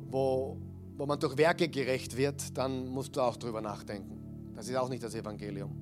[0.08, 0.56] wo,
[0.96, 4.52] wo man durch Werke gerecht wird, dann musst du auch darüber nachdenken.
[4.54, 5.72] Das ist auch nicht das Evangelium.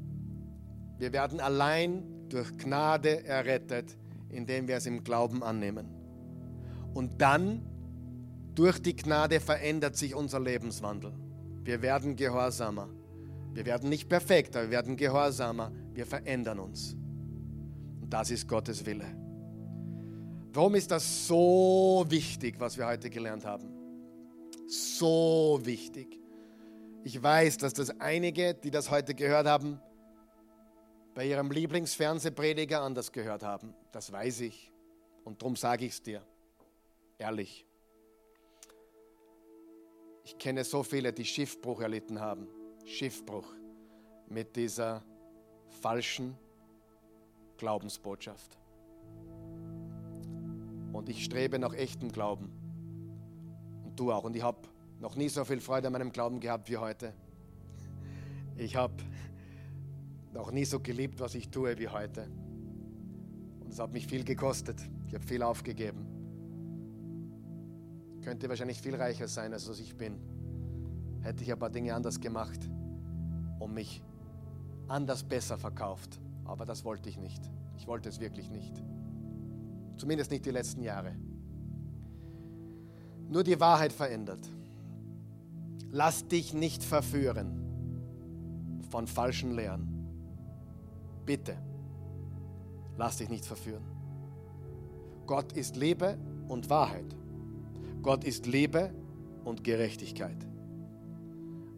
[0.98, 3.96] Wir werden allein durch Gnade errettet,
[4.30, 5.86] indem wir es im Glauben annehmen.
[6.92, 7.62] Und dann,
[8.54, 11.12] durch die Gnade verändert sich unser Lebenswandel.
[11.62, 12.88] Wir werden gehorsamer.
[13.54, 15.70] Wir werden nicht perfekt, aber wir werden gehorsamer.
[15.92, 16.94] Wir verändern uns.
[18.00, 19.06] Und das ist Gottes Wille.
[20.52, 23.68] Warum ist das so wichtig, was wir heute gelernt haben?
[24.66, 26.18] So wichtig.
[27.04, 29.80] Ich weiß, dass das einige, die das heute gehört haben,
[31.14, 33.72] bei ihrem Lieblingsfernsehprediger anders gehört haben.
[33.92, 34.72] Das weiß ich.
[35.22, 36.22] Und darum sage ich es dir.
[37.18, 37.66] Ehrlich.
[40.24, 42.48] Ich kenne so viele, die Schiffbruch erlitten haben.
[42.84, 43.46] Schiffbruch
[44.28, 45.02] mit dieser
[45.68, 46.36] falschen
[47.56, 48.58] Glaubensbotschaft.
[50.92, 52.50] Und ich strebe nach echtem Glauben.
[53.84, 54.24] Und du auch.
[54.24, 54.58] Und ich habe
[55.00, 57.12] noch nie so viel Freude an meinem Glauben gehabt wie heute.
[58.56, 58.94] Ich habe
[60.32, 62.28] noch nie so geliebt, was ich tue wie heute.
[63.60, 64.80] Und es hat mich viel gekostet.
[65.08, 66.06] Ich habe viel aufgegeben.
[68.22, 70.33] Könnte wahrscheinlich viel reicher sein, als was ich bin.
[71.24, 72.60] Hätte ich ein paar Dinge anders gemacht
[73.58, 74.02] und mich
[74.88, 76.20] anders besser verkauft.
[76.44, 77.42] Aber das wollte ich nicht.
[77.78, 78.82] Ich wollte es wirklich nicht.
[79.96, 81.16] Zumindest nicht die letzten Jahre.
[83.30, 84.46] Nur die Wahrheit verändert.
[85.90, 87.62] Lass dich nicht verführen
[88.90, 89.88] von falschen Lehren.
[91.24, 91.56] Bitte,
[92.98, 93.84] lass dich nicht verführen.
[95.26, 96.18] Gott ist Liebe
[96.48, 97.16] und Wahrheit.
[98.02, 98.92] Gott ist Liebe
[99.44, 100.36] und Gerechtigkeit.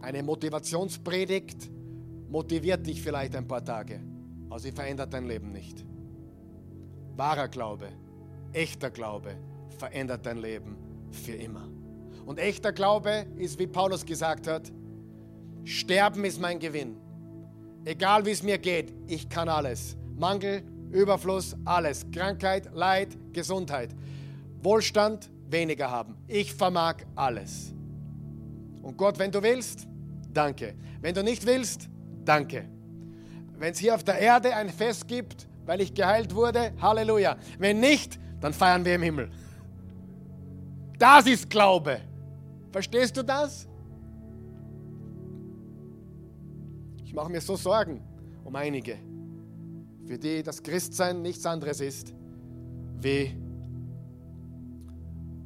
[0.00, 1.70] Eine Motivationspredigt
[2.28, 4.00] motiviert dich vielleicht ein paar Tage,
[4.48, 5.84] aber sie verändert dein Leben nicht.
[7.16, 7.88] Wahrer Glaube,
[8.52, 9.36] echter Glaube
[9.78, 10.76] verändert dein Leben
[11.10, 11.68] für immer.
[12.24, 14.72] Und echter Glaube ist, wie Paulus gesagt hat,
[15.64, 16.96] Sterben ist mein Gewinn.
[17.84, 19.96] Egal wie es mir geht, ich kann alles.
[20.16, 22.04] Mangel, Überfluss, alles.
[22.10, 23.90] Krankheit, Leid, Gesundheit.
[24.62, 26.16] Wohlstand, weniger haben.
[26.26, 27.75] Ich vermag alles.
[28.86, 29.88] Und Gott, wenn du willst,
[30.32, 30.76] danke.
[31.00, 31.88] Wenn du nicht willst,
[32.24, 32.66] danke.
[33.58, 37.36] Wenn es hier auf der Erde ein Fest gibt, weil ich geheilt wurde, Halleluja.
[37.58, 39.28] Wenn nicht, dann feiern wir im Himmel.
[41.00, 42.00] Das ist Glaube.
[42.70, 43.66] Verstehst du das?
[47.04, 48.00] Ich mache mir so Sorgen
[48.44, 48.98] um einige,
[50.06, 52.14] für die das Christsein nichts anderes ist
[53.00, 53.34] wie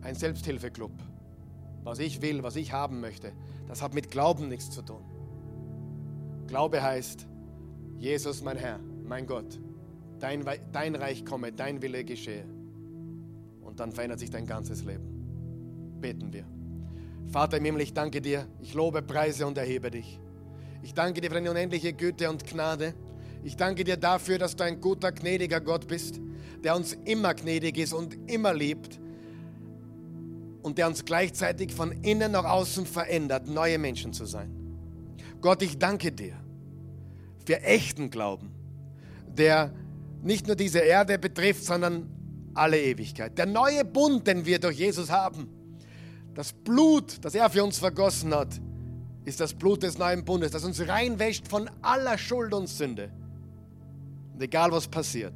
[0.02, 0.92] ein Selbsthilfeclub.
[1.82, 3.32] Was ich will, was ich haben möchte,
[3.68, 5.02] das hat mit Glauben nichts zu tun.
[6.46, 7.26] Glaube heißt,
[7.98, 9.58] Jesus mein Herr, mein Gott,
[10.18, 12.44] dein, dein Reich komme, dein Wille geschehe.
[13.62, 15.98] Und dann verändert sich dein ganzes Leben.
[16.00, 16.44] Beten wir.
[17.28, 20.18] Vater im Himmel, ich danke dir, ich lobe, preise und erhebe dich.
[20.82, 22.94] Ich danke dir für deine unendliche Güte und Gnade.
[23.44, 26.20] Ich danke dir dafür, dass du ein guter, gnädiger Gott bist,
[26.64, 29.00] der uns immer gnädig ist und immer liebt
[30.62, 34.54] und der uns gleichzeitig von innen nach außen verändert, neue Menschen zu sein.
[35.40, 36.34] Gott, ich danke dir
[37.46, 38.50] für echten Glauben,
[39.26, 39.72] der
[40.22, 42.08] nicht nur diese Erde betrifft, sondern
[42.54, 43.36] alle Ewigkeit.
[43.38, 45.48] Der neue Bund, den wir durch Jesus haben,
[46.34, 48.60] das Blut, das er für uns vergossen hat,
[49.24, 53.10] ist das Blut des neuen Bundes, das uns reinwäscht von aller Schuld und Sünde.
[54.32, 55.34] Und egal was passiert,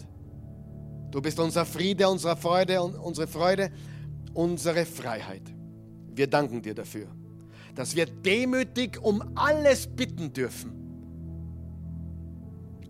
[1.10, 3.70] du bist unser Friede, unsere Freude und unsere Freude
[4.34, 5.42] unsere Freiheit.
[6.14, 7.06] Wir danken dir dafür,
[7.74, 10.72] dass wir demütig um alles bitten dürfen,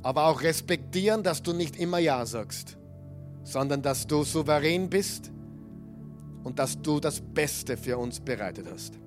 [0.02, 2.76] aber auch respektieren, dass du nicht immer Ja sagst,
[3.44, 5.30] sondern dass du souverän bist
[6.42, 8.98] und dass du das Beste für uns bereitet hast.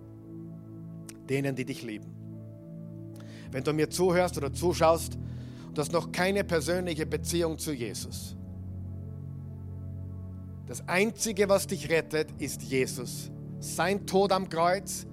[1.30, 2.08] Denen, die dich lieben.
[3.52, 5.18] Wenn du mir zuhörst oder zuschaust
[5.68, 8.37] und hast noch keine persönliche Beziehung zu Jesus,
[10.68, 13.32] das Einzige, was dich rettet, ist Jesus.
[13.60, 15.06] Sein Tod am Kreuz,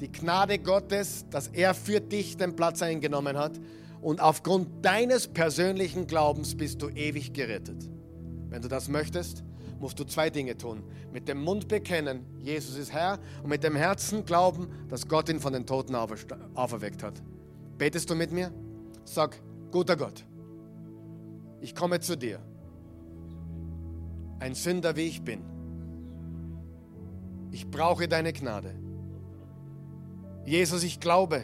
[0.00, 3.52] die Gnade Gottes, dass er für dich den Platz eingenommen hat.
[4.00, 7.88] Und aufgrund deines persönlichen Glaubens bist du ewig gerettet.
[8.48, 9.44] Wenn du das möchtest,
[9.78, 10.82] musst du zwei Dinge tun.
[11.12, 15.38] Mit dem Mund bekennen, Jesus ist Herr, und mit dem Herzen glauben, dass Gott ihn
[15.38, 17.22] von den Toten auferweckt hat.
[17.78, 18.52] Betest du mit mir?
[19.04, 20.24] Sag, guter Gott,
[21.60, 22.40] ich komme zu dir
[24.40, 25.42] ein Sünder wie ich bin.
[27.52, 28.74] Ich brauche deine Gnade.
[30.44, 31.42] Jesus, ich glaube,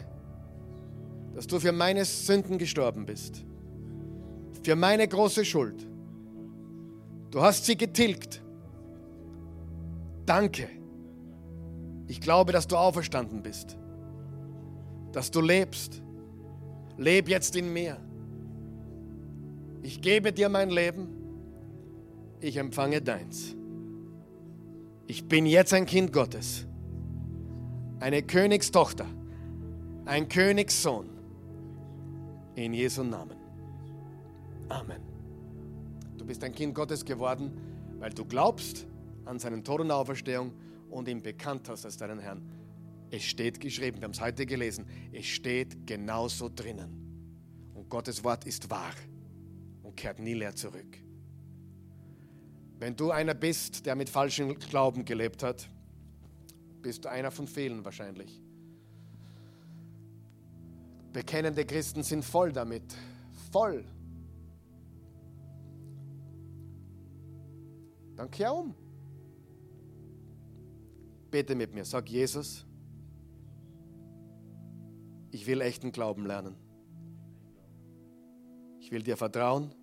[1.35, 3.45] dass du für meine Sünden gestorben bist.
[4.63, 5.87] Für meine große Schuld.
[7.29, 8.41] Du hast sie getilgt.
[10.25, 10.67] Danke.
[12.07, 13.77] Ich glaube, dass du auferstanden bist.
[15.11, 16.01] Dass du lebst.
[16.97, 17.97] Leb jetzt in mir.
[19.83, 21.16] Ich gebe dir mein Leben
[22.39, 23.55] ich empfange deins.
[25.07, 26.65] Ich bin jetzt ein Kind Gottes,
[27.99, 29.07] eine Königstochter,
[30.05, 31.09] ein Königssohn.
[32.55, 33.37] In Jesu Namen.
[34.67, 35.01] Amen.
[36.17, 37.51] Du bist ein Kind Gottes geworden,
[37.99, 38.87] weil du glaubst
[39.25, 40.51] an seinen Tod und Auferstehung
[40.89, 42.41] und ihn bekannt hast als deinen Herrn.
[43.11, 47.69] Es steht geschrieben, wir haben es heute gelesen, es steht genauso drinnen.
[47.75, 48.93] Und Gottes Wort ist wahr
[49.83, 50.97] und kehrt nie leer zurück.
[52.79, 55.67] Wenn du einer bist, der mit falschem Glauben gelebt hat,
[56.81, 58.41] bist du einer von vielen wahrscheinlich.
[61.11, 62.83] Bekennende Christen sind voll damit.
[63.51, 63.83] Voll.
[68.15, 68.75] Dann kehr um.
[71.31, 71.85] Bete mit mir.
[71.85, 72.65] Sag Jesus,
[75.31, 76.55] ich will echten Glauben lernen.
[78.79, 79.73] Ich will dir vertrauen.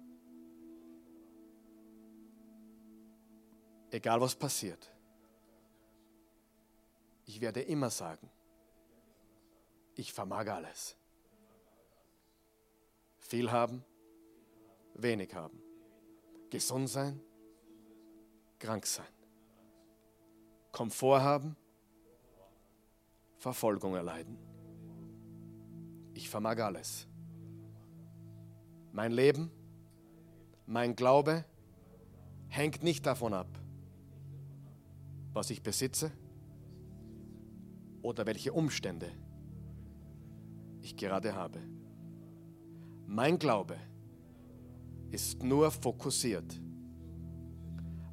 [3.94, 4.90] Egal was passiert.
[7.26, 8.28] Ich werde immer sagen,
[9.94, 10.96] ich vermag alles.
[13.18, 13.84] Viel haben,
[14.94, 15.62] wenig haben.
[16.50, 17.20] Gesund sein,
[18.58, 19.06] krank sein.
[20.72, 21.56] Komfort haben,
[23.36, 24.36] Verfolgung erleiden.
[26.14, 27.06] Ich vermag alles.
[28.90, 29.52] Mein Leben,
[30.66, 31.44] mein Glaube
[32.48, 33.46] hängt nicht davon ab,
[35.34, 36.10] was ich besitze
[38.02, 39.10] oder welche Umstände
[40.80, 41.58] ich gerade habe.
[43.06, 43.76] Mein Glaube
[45.10, 46.60] ist nur fokussiert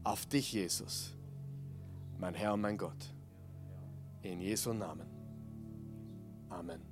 [0.03, 1.15] auf dich, Jesus,
[2.17, 3.13] mein Herr und mein Gott.
[4.23, 5.07] In Jesu Namen.
[6.49, 6.90] Amen.